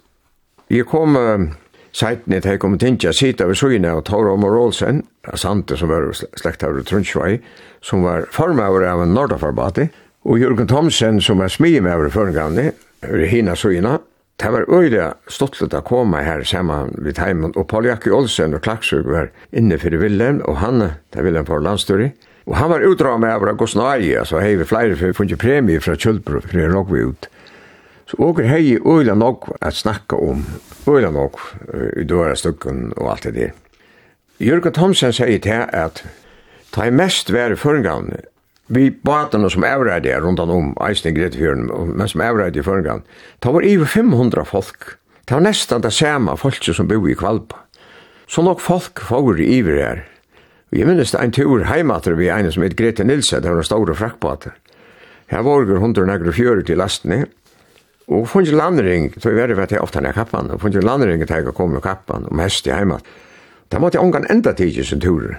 [0.69, 1.47] Jeg kom uh,
[1.95, 5.01] seiten i teg til Tintja Sita ved Søyne og Tore Omar Olsen,
[5.33, 7.39] Sante som var slekt av Trundsvei,
[7.81, 9.87] som var formøver av en Nordafarbati,
[10.27, 12.69] og Jørgen Thomsen som var smimøver i Førngavni,
[13.31, 13.97] Hina Søyne,
[14.37, 18.61] Det var øyla stottlet å komme her sammen ved heimen, og Paul Jakke Olsen og
[18.61, 20.77] Klaksug var inne for Willem, og han,
[21.09, 22.11] det er Willem for landstøri,
[22.45, 25.81] og han var utdrag med over Agosnai, så hei vi flere for å funnet premie
[25.81, 27.27] fra Kjølbro, for det råk vi ut.
[28.07, 30.45] Så åker hei øyla nok at snakka om,
[30.87, 31.41] øyla nok
[31.99, 33.51] i døra stukken og alt det der.
[34.39, 36.03] Jørgen Thomsen sier til at
[36.71, 38.13] ta i mest være føringavn,
[38.67, 43.03] vi batene som avreide er rundt om eisen i Gretefjøren, men som avreide i føringavn,
[43.39, 44.97] ta var i 500 folk.
[45.27, 47.63] Det var nesten det samme folk som bor i Kvalpa.
[48.27, 50.03] Så nok folk får iver her.
[50.69, 53.63] Vi minnes det en tur heimater vi ene som heter Grete Nilsen, det var en
[53.63, 54.51] stor frakkbater.
[55.31, 57.25] Her var det hundre negra fjører til lastene,
[58.07, 61.43] Og funnet landring, så jeg vet at jeg ofte er kappan, og funnet landring til
[61.43, 63.03] jeg kom med kappan, og mest i heimat.
[63.71, 65.33] Da måtte jeg omgang enda tid i sin tur.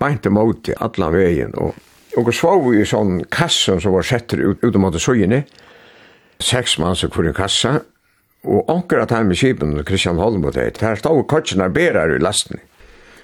[0.00, 1.76] Beinte mot i alle veien, og
[2.16, 5.42] og så vi i sånn kassan som var setter ut, ut mot søgjene,
[6.40, 7.74] seks mann som kvar i kassa,
[8.46, 12.22] og anker at heim i kipen, Kristian Holm og det, der stod kotsina berar i
[12.22, 12.62] lasten.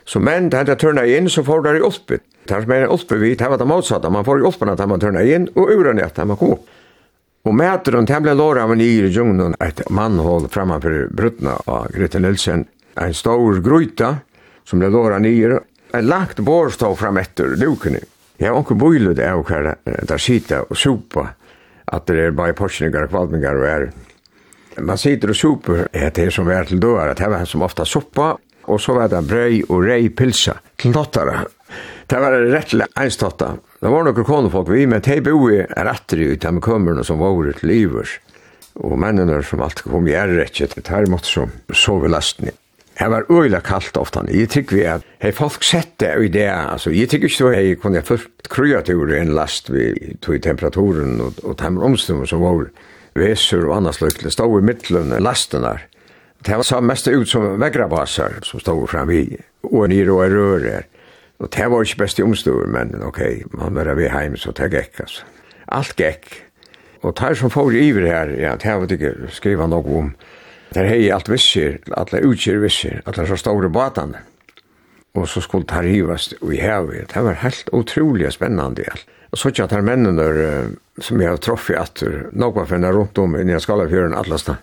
[0.04, 2.18] Så menn, da jeg tørna inn, så får der i oppe.
[2.50, 5.00] Der som er oppe vidt, her var det motsatt, man får i oppe at man
[5.00, 6.68] tørna inn, og uren at man kom opp.
[7.42, 11.90] Og mæter hun, det ble av en yr i djunglen, et mannhål framfor bruttene av
[11.90, 12.66] Grete Nilsen.
[12.94, 14.16] En stor gryta,
[14.64, 15.26] som ble låret av
[15.92, 18.00] en lagt bårstå fram etter lukene.
[18.38, 21.32] Jeg har ikke bøylet av hver der sitter og sopa,
[21.92, 23.88] at det er bare porsninger og kvalminger og er.
[24.80, 28.36] Man sitter og soper, det er som er til døra, det er som ofta sopa,
[28.70, 31.42] og så var det brøy og rei pilsa, knottara,
[32.12, 33.54] Det var rettelig einstatta.
[33.80, 37.38] Det var noen konefolk vi, men de i er etter i de kommerne som var
[37.48, 38.18] ut livers.
[38.84, 42.54] Og mennene som alltid kom i ærrekket, det her måtte som sove lasten i.
[42.98, 44.26] Det var øyla kaldt ofta.
[44.28, 47.54] Jeg tykker vi at hei folk sett det i det, altså, jeg tykker ikke så
[47.56, 49.88] hei kunne jeg fullt krya til en last vi
[50.20, 52.66] tog i temperaturen og, og temmer omstrømmer som var
[53.16, 55.88] vesur og annars løkle stod i middelen lasten der.
[56.44, 59.30] Det var så mest ut som vegrabasar som stod fram i,
[59.64, 60.91] og nir og rører.
[61.38, 63.20] Og det var ikke best i omstår, men ok,
[63.56, 65.24] man var ved heim, så det gikk, altså.
[65.68, 66.42] Alt gikk.
[67.02, 70.12] Og det som får iver her, ja, det har vi ikke skriva noe om.
[70.72, 74.22] Det hei alt visser, alle utkjer visser, alle så store batene.
[75.14, 77.10] Og så skulle det rivast i hevet.
[77.12, 78.94] Det var helt utrolig spennende, ja.
[79.32, 80.24] Og så tjatt her mennene
[81.00, 82.02] som jeg har truffet at
[82.36, 84.58] noe finne rundt om inni Skalafjøren atlasna.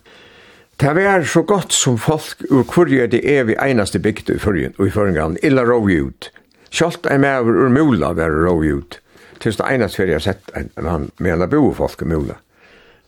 [0.79, 4.77] Det var så godt som folk ur kurje det er vi einaste bygd i fyrjen
[4.77, 6.29] og i fyrjen illa rovjud.
[6.69, 8.99] Kjolt er med over ur mula var rov ut.
[9.39, 12.35] Tills det enast fyrir jeg sett en mann med bo folk i mula.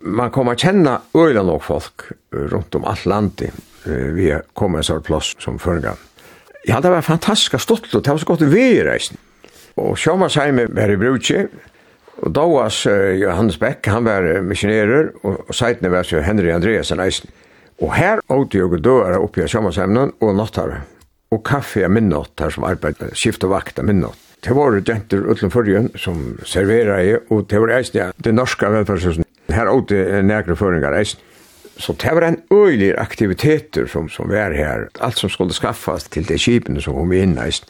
[0.01, 3.51] Man kommer a kjenna øyla nok folk rundt om alt landet
[3.85, 5.99] vi kom en sånn plass som føringan.
[6.67, 9.17] Ja, det var fantastiska stolt, og det var så godt vi i reisen.
[9.81, 11.39] Og Sjómas heime var i brutsi,
[12.21, 12.83] og Dóas
[13.17, 17.31] Johannes Beck, han var missionerer, og seitene var så Henry Andreasen eisen.
[17.81, 20.83] Og her åtte jo døra oppi av Sjómas og nattare
[21.31, 24.19] og kaffe er minnått, her som arbeid, skift og vakt er minnått.
[24.41, 28.71] Det var jenter utlom førjen som serverer jeg, og det var eisen, ja, det norske
[28.73, 29.27] velferdshusen.
[29.51, 31.21] Her åtte nægre føringar eisen.
[31.81, 34.87] Så det var en øylig aktiviteter som, som var her.
[35.01, 37.69] Alt som skulle skaffas til de skipene som kom inn eisen.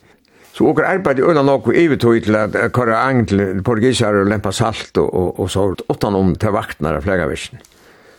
[0.51, 4.27] Så åker arbeid i øyne nok og ivetog til at kåre agn til porgisar og
[4.27, 7.61] lempa salt og, og, og så åttan om til vaktene av flegavisjen.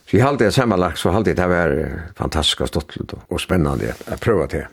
[0.06, 1.74] Så jeg halte det sammenlagt, så halte det var
[2.16, 2.96] fantastisk og stått
[3.28, 4.64] og spennende å prøve til.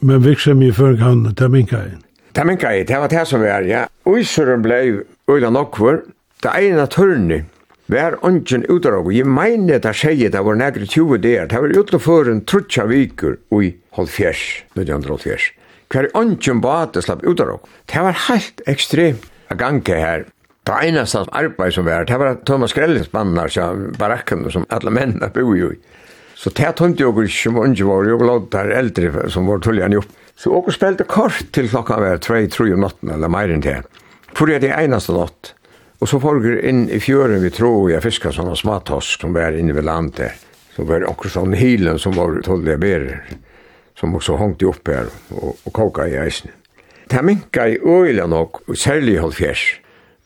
[0.00, 1.96] Men virksom i før kan ta minka i.
[2.36, 3.86] Ta minka i, det var det som var, ja.
[4.06, 6.02] Uysuren blei uila nokkur,
[6.44, 7.42] det eina tørni,
[7.86, 11.74] Vær ongen utdrag, og jeg mener det sier det var negri 20 der, det var
[11.78, 15.52] utleføren trutja vikur i nødjandre 1950.
[15.94, 20.24] Hver ongen bate slapp utdrag, Det var helt ekstremt a gange her.
[20.66, 23.54] Det eneste arbeid som var, det var Thomas Grellins mannar,
[23.98, 25.78] barakken som alle mennene bor jo i.
[26.36, 30.02] Så det tømte jeg ikke som unge var, jeg lå der eldre som var tullene
[30.02, 30.10] upp.
[30.36, 33.78] Så åker spilte kort til klokka var 2-3 om natten, eller mer enn det.
[34.36, 35.54] For det er det einaste natt.
[35.96, 39.56] Og så får jeg inn i fjøren vi tror jeg fiskar sånne smattosk som var
[39.56, 40.44] inne ved landet.
[40.76, 43.22] Så var det akkurat sånn hilen som var tullige berer,
[43.96, 46.52] som også hongte opp her og, og koka i eisen.
[47.08, 49.64] Det minket i øyla nok, særlig i halvfjers.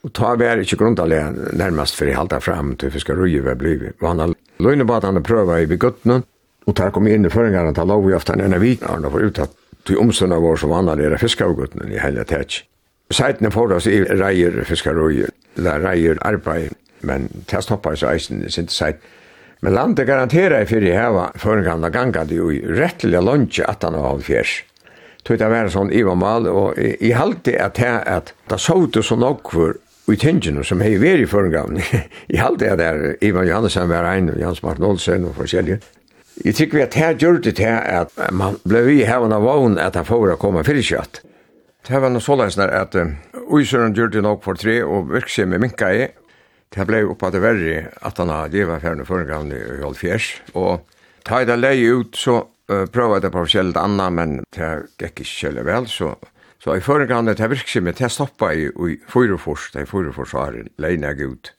[0.04, 3.92] Og ta vi er ikke nærmast nærmest for fram til fiskar røye vi blivet.
[4.00, 6.22] Og han har løgnebadene prøva i beguttene,
[6.66, 9.38] og ta kom inn i føringene til lov i ofte enn vi har nå ut
[9.38, 9.50] at
[9.84, 12.64] til omsønna vår som vann er fiskarguttene i hele tætj.
[13.12, 18.50] Seitene får oss i reier fiskarøye, eller reier arbeid, men til stoppa i eisen i
[18.50, 19.00] sin seit.
[19.60, 22.60] Men landet garanterer fyrir for heva føringene ganga det jo i
[23.20, 24.62] lunge at han har fjers
[25.24, 29.16] tog det være sånn ivamal, og i halte at det at det så ut så
[29.16, 29.76] nok for
[30.12, 31.80] i tingen som hei veri i førengavn.
[32.28, 35.80] I halte jeg der, Ivan Johannesson var ein, og Jans Martin Olsen og forskjellige.
[36.44, 39.76] Jeg tykker vi at her gjør det til at man ble vi hevende av vogn
[39.82, 41.20] at han får å komme fyrkjøtt.
[41.88, 42.96] Det var noe såleis der at
[43.50, 46.06] Uysøren gjør det nok for tre og virksom med minka i.
[46.70, 50.30] Det ble oppa det verre at han har leva fjerne førengavn i Hjalfjers.
[50.54, 50.84] Og
[51.26, 54.70] ta i det leie ut så uh, prøvde jeg det på forskjellig anna, men det
[55.00, 56.14] gikk ikke kjøle vel, så
[56.60, 61.32] Så i føringene til virksomhet, det stoppet jeg i Fyrefors, det er Fyreforsaren, leina gud.
[61.32, 61.54] ut.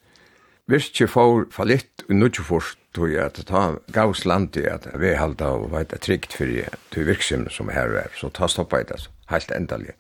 [0.70, 5.72] Virkje får fallitt i Nudjefors, tog jeg at ta gavs i at vi halda og
[5.72, 9.10] veit er trygt for jeg til virksomhet som her er, så ta stoppet i det,
[9.28, 9.96] helt endelig.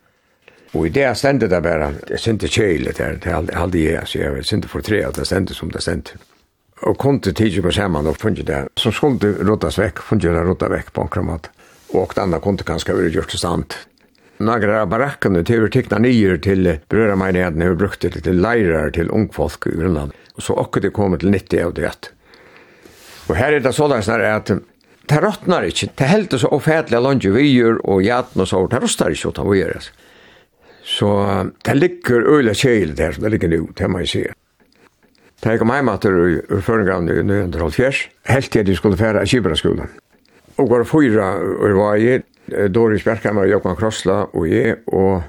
[0.73, 4.07] Og i det jeg stendte det bare, jeg sendte kjeilet her, det er aldri jeg,
[4.07, 6.19] så jeg sendte for tre at jeg stendte som det stendte.
[6.81, 10.45] Og kom til tidsi på saman og funnet det, som skulle rådas vekk, funnet det
[10.45, 11.49] rådas vekk på en kramat.
[11.93, 13.75] Og det andre kunne kanskje være gjort til stand
[14.45, 18.91] några av barackerna till teckna nyer till bröder mig när jag brukt det till lärare
[18.91, 20.12] till ungfolk i Grönland.
[20.38, 22.12] Så också det kommer till 90 av det.
[23.27, 24.51] Och här är det sådär snarare att
[25.06, 25.89] det råttnar inte.
[25.95, 28.67] Det helt så ofärdliga longevyer och hjärtan och så.
[28.67, 29.91] Det rostar inte åt vad göras.
[30.84, 34.34] Så det ligger öliga kejl där som det ligger nu, det man ser.
[35.39, 37.71] Det kom hem att ur förgrann i 1912
[38.23, 39.88] helt til de skulle fære i Kibra skolan.
[40.56, 42.21] Och var fyra ur varje
[42.69, 45.23] Doris Berkhammer, Jokman Krossla og jeg, og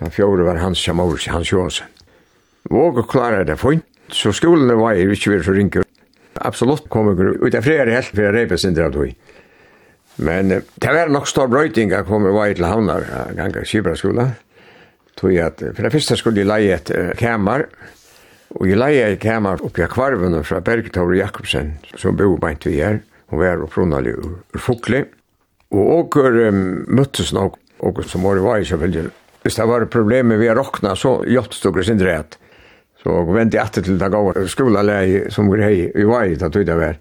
[0.00, 1.88] den fjore var Hans Kjamors, Hans Johansen.
[2.70, 5.86] Våg og klarer det fint, så skolen var jeg ikke vil så rinker.
[6.40, 9.12] Absolutt kom jeg ut av flere helt for jeg reipet sin av tog.
[10.20, 13.06] Men eh, det var nok stor brøyting jeg kom var til havnar
[13.36, 14.30] gang av Kibra skola.
[15.20, 17.66] Tog jeg at, for det første skulle jeg leie et uh, kamar,
[18.56, 22.78] og jeg leie et kamer oppi av kvarvene fra Bergetaur Jakobsen, som bor beint vi
[22.80, 23.02] her.
[23.30, 25.04] Hun var opprunnelig ur, ur Fokli.
[25.70, 29.10] Og åker um, møttes nok, og som var i vei selvfølgelig.
[29.44, 32.36] Hvis det var problemer vi har råkna, så hjelptes det sin rett.
[33.00, 36.98] Så jeg etter til det gav skolelæg som grei i vei, da tog det vær.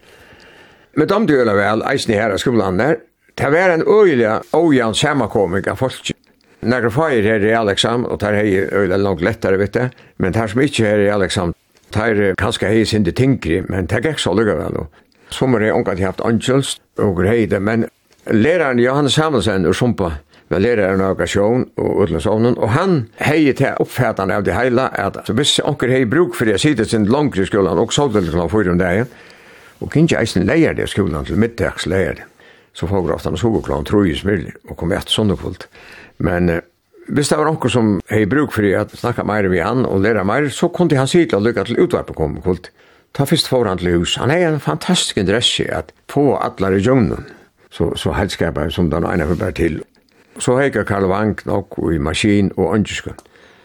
[0.95, 3.01] Men de døde vel, eisen i her av skolen der,
[3.39, 6.11] det var en øyelig åjan sammenkoming av folk.
[6.61, 10.47] Når feir her i Alexam, og der hei øyelig langt lettere, vet du, men der
[10.47, 11.53] som ikke her i Alexam,
[11.95, 14.81] der kanskje hei sin det tingri, men det ikke så lukka vel.
[15.31, 17.87] Sommer unga til haft angels, og grei det, men
[18.31, 20.11] læreren Johannes Samuelsen ur Sumpa
[20.49, 25.19] var læreren av aggression og Utlandsovnen, og han heier til oppfattende av det hele, at
[25.25, 28.25] så hvis onker heier bruk for det sitter sin langt i skolan, og så det
[28.25, 29.09] litt av fyra om dagen,
[29.79, 32.27] og kanskje eisen leier det skolan til middags leier det,
[32.73, 35.69] så får vi ofte så soveklan, tror jeg smil, og kom etter sånne fullt.
[36.25, 36.65] Men eh,
[37.09, 40.01] hvis det var onker som heier bruk for det, at snakka meir med han og
[40.05, 42.71] læra meir, så kunne han sitte og lykke til utvarpet komme kult.
[43.13, 44.19] Ta fyrst foran til hus.
[44.21, 47.25] Han er en fantastisk interesse at få atler i djungnen
[47.69, 49.81] så, så helskapet som den ene var til.
[50.39, 53.19] Så hekker Karl Wang nok i maskin og ønskjøkken.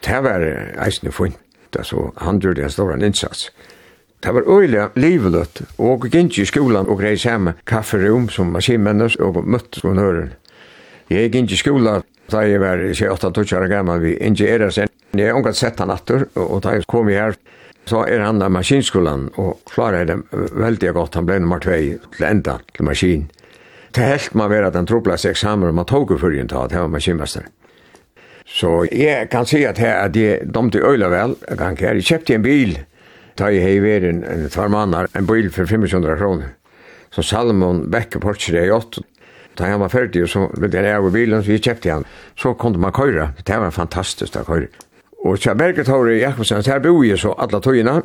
[0.04, 0.42] Det var
[0.84, 1.36] eisende funn.
[1.82, 3.50] Så han gjorde en stor innsats.
[4.24, 9.42] Det var øyelig liveløtt, og gikk i skolan og reis hjemme kafferom som maskinmennes og
[9.44, 10.30] møtte på nøren.
[11.10, 14.64] Jeg gikk i skolan da jeg var 28 år gammel, vi ikke er.
[15.14, 17.36] Jeg har omgått sett han atter, og da jeg kom her,
[17.84, 21.18] så er han av maskinskolan og klarer det veldig godt.
[21.20, 21.76] Han ble nummer 2
[22.16, 23.26] til enda til maskin.
[23.94, 27.00] Det helt man vera den troplaste eksamen man tog jo fyrir ta, det var man
[27.00, 27.46] kymester.
[28.44, 32.04] Så jeg kan si at her at jeg domte øyla vel, jeg kan ikke, jeg
[32.10, 32.76] kjøpte en bil,
[33.38, 36.52] ta i hei veri en, en tvar mannar, en bil for 500 kroner.
[37.14, 39.02] Så Salomon Becker Porsche i 8,
[39.54, 42.04] Da han var ferdig, så ville jeg av bilen, så vi kjøpte han.
[42.38, 43.28] Så kom man køyre.
[43.46, 44.66] Det var fantastisk å køyre.
[45.24, 48.00] Og så Berget Haure Jakobsen, så her bor jeg så alle togene.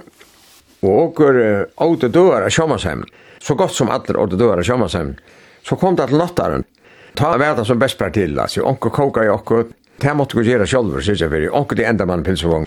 [0.86, 1.40] Og åker
[1.82, 3.10] åtte dører av Sjømasheimen.
[3.42, 5.18] Så godt som alle åtte dører av Sjømasheimen.
[5.64, 6.64] Så kom det til nattaren.
[7.16, 8.40] Ta verda som bäst per till.
[8.40, 9.64] Alltså, onko koka i okko.
[9.98, 11.50] Det måtte gå göra själva, syns jag för det.
[11.50, 12.66] Onko det enda man pilsevång.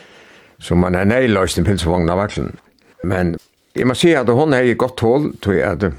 [0.59, 2.57] Så man är nejlöst en pilsevång av verkligen.
[3.05, 3.39] Men
[3.73, 5.37] jag måste säga att hon är i gott håll.
[5.41, 5.93] Tog jag att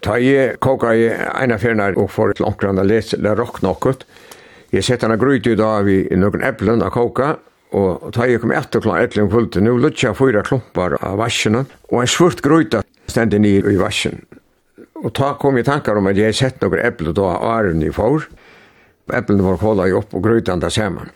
[0.00, 4.06] ta i koka i ena fjärna och får till onko andra läs eller rock något.
[4.70, 7.36] Jag sätter en gryt ut av i någon äpplen av koka
[7.76, 11.18] og ta i kom etter klant etter en kvult, nå lutt jeg fyra klumpar av
[11.20, 14.22] vassjene, og en svart grøyta stendig ni i vassjen.
[15.04, 18.26] Og ta kom i tankar om at jeg sett nokre eple då æren i for.
[19.14, 21.10] Eplene var kåla i opp og grøytan da saman.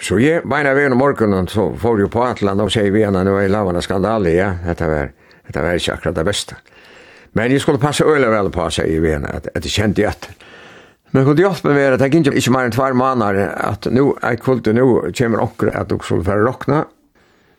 [0.00, 3.24] Så jeg beina ved om morgenen så får jo på atlan og sier vi henne,
[3.24, 5.12] nå er lavana skandale, ja, dette var,
[5.46, 6.56] dette var ikke akkurat det beste.
[7.32, 10.36] Men jeg skulle passe øyla vel på, sier vi henne, at, at jeg kjente i.
[11.12, 14.42] Men kunne hjelpe meg at jeg ikke, ikke mer enn tvær måneder, at nå, jeg
[14.44, 14.86] kulte nå,
[15.16, 16.84] kommer okkur at dere skulle være rockna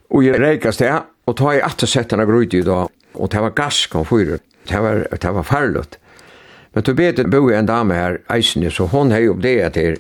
[0.10, 0.92] og jeg reikas det,
[1.28, 4.40] og ta i at sett henne grøyt i dag, og det var gass kom fyrir
[4.70, 5.98] det var, det var farligt.
[6.74, 9.98] Men du vet, bo en dame här eisen, så hon har upp det till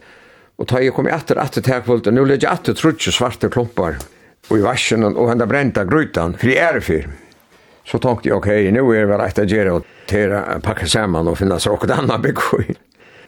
[0.55, 3.95] och ta ju kom etter, etter och nu lägger jeg etter trutsch svarta klumpar,
[4.47, 7.07] och i vassen, og henne bränta grytan, for är er för.
[7.85, 11.37] Så tänkte jag okej nu är det rätt att göra og tera, packa samman och
[11.37, 12.37] finna seg åket annat bygg.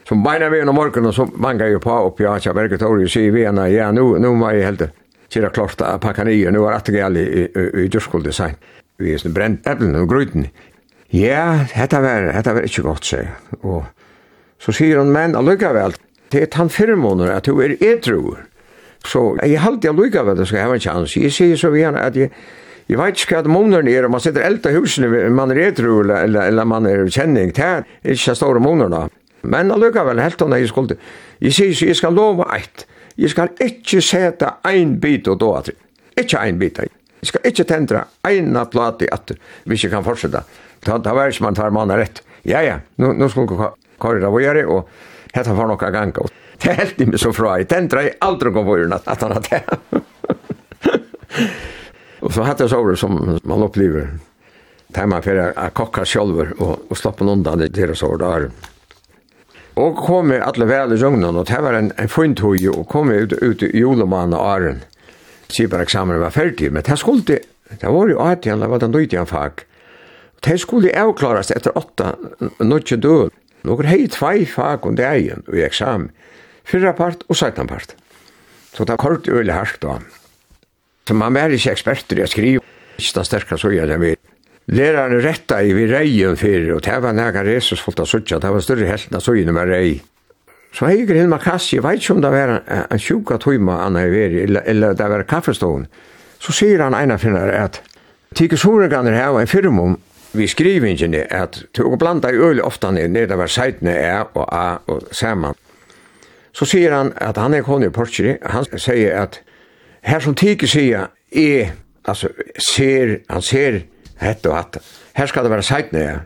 [0.10, 3.34] Så beina vi om och så manga ju på upp jag har verkat året, og
[3.34, 4.82] vi ena ja, nu, nu var jag helt,
[5.30, 8.42] kjera klart å packa nye, nu var att gale i, i, i, i dyrskuldet.
[8.98, 10.48] Vi är sånn bränt äpplen och gryten,
[11.14, 13.34] Ja, dette var, dette var ikke godt, sier.
[13.64, 13.84] Og
[14.62, 15.96] så sier han, men allikevel,
[16.30, 18.46] det er tann fire måneder at du er edruer.
[19.08, 21.16] Så jeg halte allikevel at jeg skal ha en chans.
[21.18, 22.34] Jeg sier så vi gjerne at jeg,
[22.90, 26.00] Jeg vet ikke hva måneden er, om man sitter eld av husene, man er edru
[26.00, 29.12] eller, eller, eller man er kjenning, det er ikke store måneder
[29.44, 30.98] Men allikevel, helt henne jeg skulle,
[31.40, 35.52] jeg sier så jeg skal lova eit, jeg skal ikke seta ein bit og då,
[36.18, 36.82] ikke ein bit,
[37.20, 40.44] Vi skal ikke tendra eina plati at vi ikke kan fortsette.
[40.86, 42.24] Ta, ta var som man tar manna rett.
[42.48, 43.58] Ja, ja, nu, nu skal vi
[44.00, 44.88] kare det vågjere, og
[45.36, 46.28] hette var nokka ganga.
[46.60, 49.64] Det helt i så fra, jeg tendra i aldri gå att at han hadde det.
[52.20, 54.10] og så hatt det såret som man opplever.
[54.94, 58.50] Ta man fyrir a kokka sjolver og, og slappen undan det deres år der.
[59.80, 63.10] Og kom vi alle vel i jungnen, og det var en, en fint og kom
[63.10, 64.82] vi ut, ut i julemann og åren.
[65.50, 69.26] Sibara eksamen var ferdig, men det skulle, det var jo at igjen, var den nøyde
[69.30, 69.66] fag.
[70.46, 72.14] Det skulle avklarast etter åtta,
[72.62, 73.34] nødje død.
[73.68, 76.14] Noen hei tvei fag om det egen i eksamen,
[76.64, 77.96] fyrra part og sættan part.
[78.72, 79.98] Så det var kort øyelig hardt da.
[81.10, 82.64] Så man var ikke eksperter i å skrive,
[82.96, 84.14] ikke den sterkere så gjør det vi.
[84.70, 88.64] Lærerne retta i vi reien fyrir, og det var nægan resursfullt av suttja, det var
[88.64, 89.98] større helten av suttja med rei.
[90.74, 93.80] Så jeg gikk inn med kasse, jeg vet ikke om det var en sjuka tøyma
[93.84, 95.88] han er veri, eller, eller det var kaffestoven.
[96.40, 97.82] Så sier han ena finner at
[98.38, 99.98] Tikke Soreganer her var en firmum
[100.32, 104.46] vi skrivingen er at du blanda i øl ofta ned ned av seitene er og
[104.54, 105.58] a og saman.
[106.54, 109.40] Så sier han at han er kone i Porcheri, han sier at
[110.06, 111.70] her som Tikke sier E,
[112.06, 113.84] altså ser, han ser
[114.22, 114.78] hett og hatt,
[115.14, 116.22] her skal det være seitene er.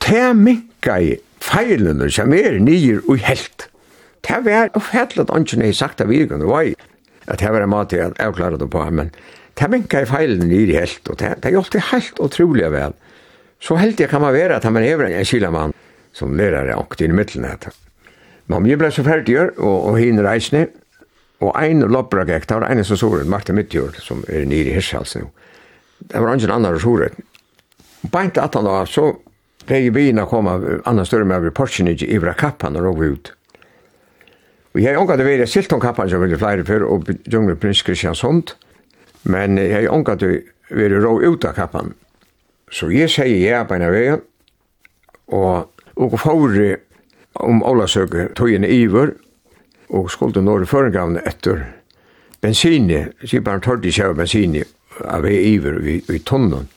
[0.00, 3.68] Det minkai feilene som er nyer og helt.
[4.22, 6.70] Det var ufattelig at han ikke sagt av virkene var
[7.30, 9.12] at det var en mat jeg avklare det på, men
[9.58, 12.94] det minket jeg feilen i det helt, og det, det gjorde det helt utrolig vel.
[13.62, 15.74] Så helt jeg kan man være at man er en kilamann
[16.12, 17.74] som lærere inn i midtelen etter.
[18.50, 20.66] Men jeg ble så ferdig, og, og henne reisende,
[21.42, 24.74] og ein loppra gekk, det var en som såret, Martin Midtjord, som er nere i
[24.76, 25.28] Hirshals nå.
[26.02, 27.14] Det var ingen annan såret.
[28.10, 29.12] Beint at han da, så
[29.66, 30.56] ble jeg byen å komme,
[30.90, 33.32] annan større med over Porschen i Ivra Kappan og råg ut.
[34.72, 38.54] Vi har ångat det vera Silton-kappan som ville flere før, og djungler prins Kristiansund,
[39.28, 40.32] men jeg har ångat det
[40.72, 41.92] vera rå ut av kappan.
[42.72, 44.22] Så jeg sier ja på en av veien,
[45.32, 46.76] og og fåre
[47.44, 49.14] om Ålasøke tog inn iver,
[49.92, 51.66] og skulle nåre førengavne etter
[52.42, 54.62] bensini, sipan tørdi sjau bensini,
[55.04, 56.68] av vei iver i, i tonnen.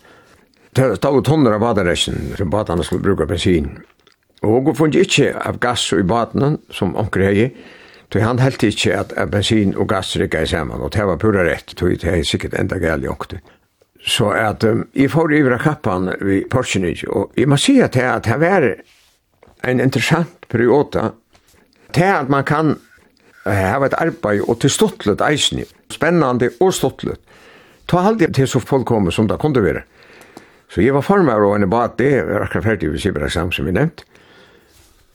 [0.76, 3.70] Det stod tonner av badaresen, som badane skulle bruke bensin.
[4.44, 7.48] Og hun funnet ikke av gass i badene, som onker hei,
[8.14, 11.18] Så han helt ikke at, at bensin og gass rikket i sammen, og det var
[11.20, 13.36] pura rett, så det er sikkert enda gæl jongt.
[14.06, 18.06] Så at um, jeg får ivra kappan vi Porschenig, og jeg må si at det,
[18.06, 18.68] at det var
[19.66, 21.12] en interessant periode,
[21.94, 22.76] til at man kan
[23.46, 27.20] ha et arbeid og til stuttlet eisni, spennande og stuttlet,
[27.90, 29.82] ta halde til så fullkommet som det kunne være.
[30.70, 33.66] Så jeg var formar og en bad, det var akkurat ferdig ved Sibra Sam som
[33.66, 34.06] vi nevnt,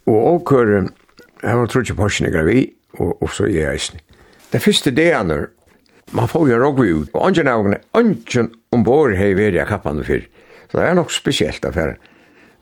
[0.07, 0.91] og åker,
[1.43, 4.05] jeg var trutje Porschenig vi, og, og så er jeg snitt.
[4.51, 5.47] Det første dagene,
[6.12, 10.07] man får jo råg ut, og ønsken av henne, ønsken ombord har vært jeg kappene
[10.07, 10.24] før.
[10.70, 12.01] Så det er nok spesielt affæren.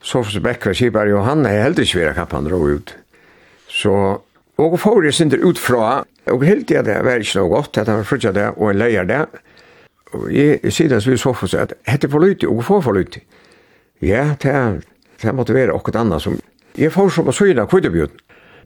[0.04, 2.94] Sofus Beck var kjipar, og han har heldig ikke vært kappene råg ut.
[3.72, 3.94] Så,
[4.60, 7.88] og får jeg sinter ut fra, og helt jeg det var ikke noe godt, at
[7.88, 9.24] han var fruttet det, og en leier det.
[10.12, 13.24] Og jeg sier det som vi Sofus, at hette for lytig, og får for lytig.
[14.04, 14.84] Ja, det
[15.22, 16.36] det måtte være okkur annet som,
[16.78, 18.20] jeg får som å søgne kvittebjuden,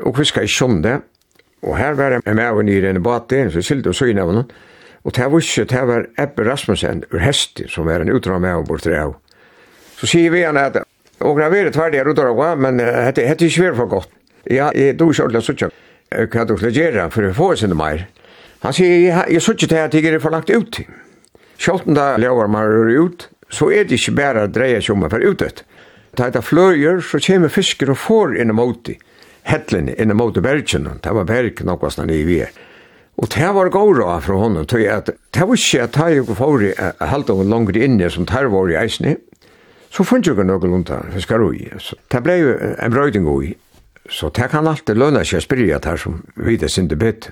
[0.04, 0.98] og vi i ikke det,
[1.62, 4.48] Og her var jeg med over nyr en bate, så sylte og søgn av noen.
[5.02, 8.62] Og det var ikke, det var Ebbe Rasmussen ur Hesti, som var en utdrag med
[8.62, 9.16] og bort av.
[9.98, 10.80] Så sier vi han at,
[11.22, 14.10] og det har vært tverdig her utdrag, men det er ikke svært for godt.
[14.50, 15.70] Ja, jeg dog ikke ordentlig suttja,
[16.10, 18.08] hva du skal gjøre for å få sinne mer.
[18.62, 20.90] Han sier, jeg suttja til at jeg er for lagt ut til.
[21.62, 25.26] Sjolten da lever man rur ut, så er det ikke bare dreie som om får
[25.28, 25.62] ut.
[26.18, 28.98] Da det fløyer, så kommer fisker og får inn og mot det
[29.49, 32.43] hetlen inn mot bergen, det var berg nokvast nere i vi.
[33.20, 36.64] Og det var gåra fra honom, tog at det var ikke at jeg gikk for
[36.64, 39.18] å halda henne langt inne som tar var i eisne,
[39.93, 41.68] så funnet jeg noe lunta av ui.
[42.09, 43.53] Det blei en brøyding ui,
[44.09, 47.30] så det kan alltid lønne seg spyrja her som vidar sinde bytt.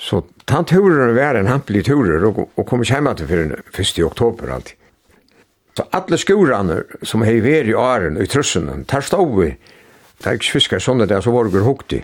[0.00, 3.98] Så tann turen var en hampelig turer og, og kom ikke hjemme til fyrir 1.
[4.06, 4.78] oktober alltid.
[5.76, 9.52] Så alle skurene som hei veri i åren og i trussene, tar stå vi
[10.20, 12.02] Det er ikke fiskar sånne der, så var det hukti.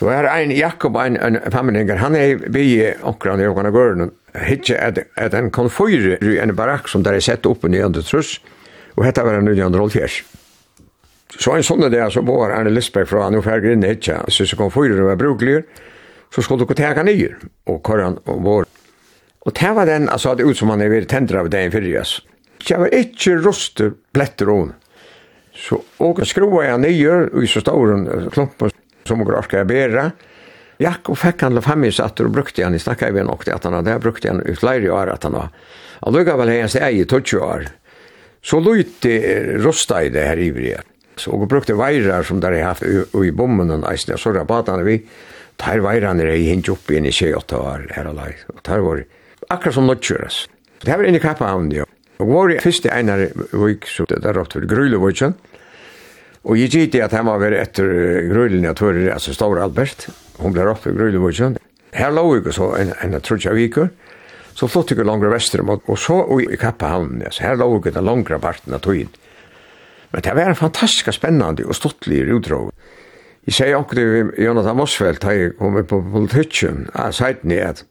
[0.00, 2.64] Så er ein Jakob, ein, ein femmeninger, han er bi
[3.04, 4.06] okran i okran gørn,
[4.46, 7.82] hitje at, at han kan fyre i en barakk som der er sett oppe i
[7.84, 8.38] andre truss,
[8.96, 10.08] og hetta var en 900
[11.36, 14.46] Så en sånne der, så var Arne Lisberg fra, han er færger inn hitje, så
[14.48, 15.60] så kan fyre var bruklig,
[16.32, 17.36] så skulle du gå teka nyer,
[17.68, 18.66] og korran og vår.
[19.46, 22.00] Og det var den, altså, det ut som han er vært tendra av dagen fyrir,
[22.00, 22.22] altså.
[22.60, 24.72] Det var ikke ruster pletter om,
[25.60, 27.92] Så, og skroa jeg nyer og så stor
[28.32, 28.72] klumpen
[29.06, 30.10] som hun orka bæra.
[30.80, 33.52] Jack og fikk han fem i satt og brukte han i snakka i nok til
[33.52, 35.50] at han hadde brukte han i flere år at han var.
[36.06, 37.66] Og lukka vel hans eie 20 år.
[38.40, 39.12] Så lute
[39.60, 40.80] rosta i det her ivrige.
[41.20, 44.96] Så og brukte veirar som der jeg haft i bommen og eisne, så rabatane vi.
[45.60, 48.32] Tar veirane er i hint opp inn i 28 år her og lai.
[48.54, 49.02] Og tar var
[49.52, 50.46] akkurat som nødkjøres.
[50.80, 51.84] Det her var inn i kappa av ja.
[52.20, 55.36] Og var i første einar vik, så det der rått for Grulevøkjen.
[56.48, 57.90] Og jeg gitt at han var vært etter
[58.30, 60.06] grøylen jeg tør, altså Stor Albert.
[60.40, 61.58] Hun ble oppe i grøylen
[61.92, 63.90] Her lå jeg så en, en trutja viker.
[64.54, 67.22] Så flott ikke langere vestre mot, og så og i Kappahavn.
[67.22, 69.10] Altså, her lå jeg den langere parten av tøyen.
[70.10, 72.72] Men det var en fantastisk spennende og stortlig utdrag.
[73.46, 77.60] Jeg sier også til Jonathan Mosfeldt, da jeg kom på politikken, jeg sier den i
[77.64, 77.84] at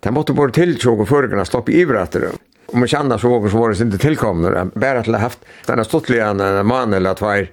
[0.00, 2.30] det måtte bare tiltjåk og føregene stoppe i ivrater.
[2.72, 4.64] Om man annars så var det inte tillkomna.
[4.74, 7.46] Bara till haft den här stottliga man eller att vara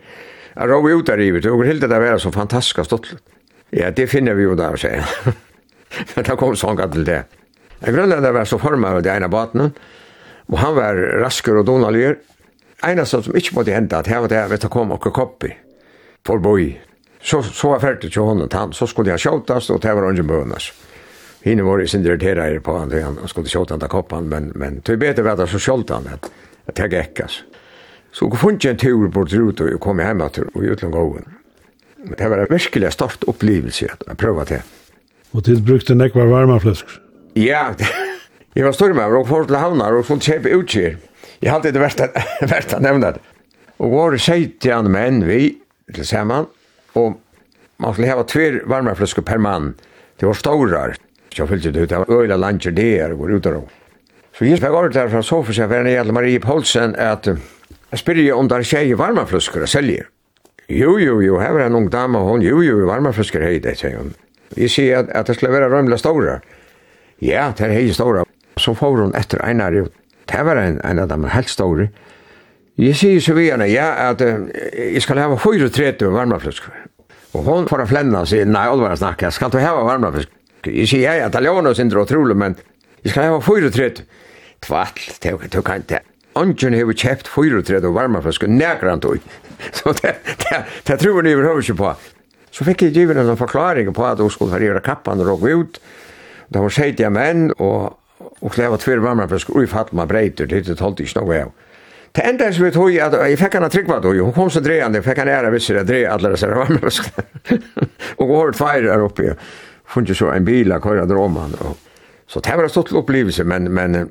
[0.55, 3.23] råg ut där i Och helt det där var så fantastiska stottligt.
[3.69, 5.09] Ja, det finner vi ju där och säger.
[6.15, 7.23] Men det kom sånga till det.
[7.79, 9.71] Jag glömde det var så formar av det ena baten.
[10.45, 12.17] Och han var rasker och donalier.
[12.83, 15.57] Ena som inte måtte hända att här var det här, vet du, kom och koppi.
[16.25, 16.81] För boi.
[17.21, 18.73] Så, så var färdigt till honom.
[18.73, 20.73] Så skulle jag tjautas och det var ungen bönas
[21.41, 24.91] hinner var i sin irriterade på han, han skulle tjåta den koppan, men, men det
[24.91, 26.31] är bättre att så tjålt han att,
[26.65, 27.43] jag det gäckas.
[28.11, 31.25] Så går fann en tur på Drut och kom hem att och utlån gåven.
[31.95, 34.63] Men det var en verkligen stort upplevelse att pröva det.
[35.31, 37.01] Och till brukte en ekvar varma fläskor?
[37.33, 37.73] Ja,
[38.53, 40.97] jag var stormöver och får till havnar och får köpa sig.
[41.39, 42.07] Jag hade det värsta,
[42.41, 43.19] värsta nämnat.
[43.77, 45.57] Och var sejt till han med vi
[45.93, 46.47] tillsammans.
[46.93, 47.21] Och
[47.77, 49.73] man skulle ha två varma fläskor per man.
[50.17, 50.93] Det var stora.
[51.37, 53.65] Så fyllt det ut, av var øyla langer det er, går ut av.
[54.33, 57.99] Så jeg fikk ordet der fra Sofus, jeg var nede til Marie Poulsen, at jeg
[58.01, 60.07] spyrir om der tjei varmaflusker og selger.
[60.69, 63.99] Jo, jo, jo, her var en ung dame, hon, jo, jo, varmaflusker hei det, sier
[64.01, 64.15] hun.
[64.57, 66.39] Jeg sier at, at det skulle være rømla stora.
[67.21, 68.25] Ja, det er hei stora.
[68.57, 71.85] Så får hun etter einar, det var en, en av dem helt stora.
[72.81, 76.81] Jeg sier så vi henne, ja, at jeg skal hava 34 varmaflusker.
[77.37, 80.36] Og hon får a flenna og sier, nei, olvara snakka, skal du hava varmaflusker?
[80.65, 82.57] Jeg sier jeg at det låner oss indre utrolig, men
[83.03, 84.05] jeg skal ha 34.
[84.65, 86.01] Tvall, det kan ikke.
[86.37, 89.21] Ongen har kjøpt 34 varmaflasker nærkrant ut.
[89.77, 91.93] Så det, det, det tror jeg overhovedet ikke på.
[92.53, 95.79] Så fikk jeg givet en forklaring på at hun skulle variere kappene og råk ut.
[96.53, 97.97] Da hun sier til menn, og,
[98.41, 101.55] og kleva tver varmaflasker ui fatt man breiter, det holdt ikke noe av.
[102.17, 104.97] Det enda som vi tog at jeg fikk henne tryggva då, hun kom så dreande,
[105.01, 107.59] jeg fikk henne æra visser jeg drev alle disse varmaflasker.
[108.17, 109.35] og går tveir her oppe
[109.87, 111.55] funnet så en bil att köra draman.
[111.59, 111.77] Og,
[112.27, 114.09] så det var en stort opplevelse, men, men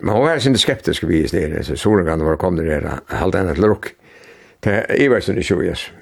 [0.00, 3.94] man var sin skeptisk vi i stedet, så solen var kom där, halvt annat lukk.
[4.60, 5.92] Det er i versen i vis.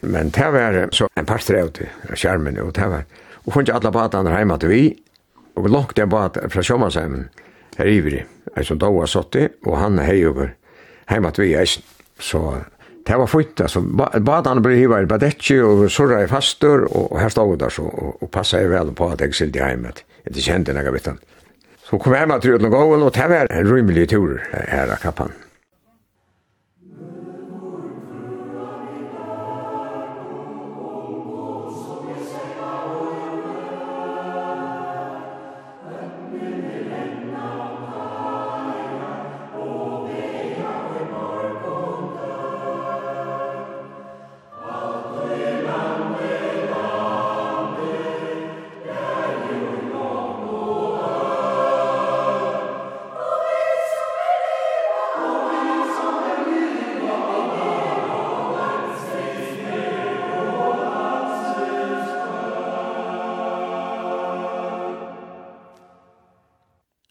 [0.00, 3.04] Men det var så en par strev til skjermen, og det var,
[3.46, 4.82] og funnet alle badene hjemme til vi,
[5.56, 7.28] og langt en bad fra Sjómansheimen
[7.78, 8.22] her ivri,
[8.56, 10.54] en som då var satt i, og han er hei over
[11.08, 11.82] heimat vi eisen,
[12.18, 12.62] så
[13.08, 13.80] det var fint alltså
[14.20, 18.22] badarna blev hivar på däcke och surra i fastor och här stod där så och,
[18.22, 20.04] och passade väl på att jag skulle hemmet.
[20.24, 21.18] Det kände några bitan.
[21.90, 24.86] Så kom jag hem att ut och gå och det var en rymlig tur här
[24.86, 25.32] i kappan.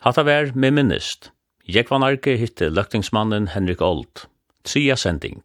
[0.07, 1.33] Hatta vær med minnist.
[1.67, 1.99] Jeg var
[2.39, 4.21] hitte løktingsmannen Henrik Old.
[4.63, 5.41] Tria sending.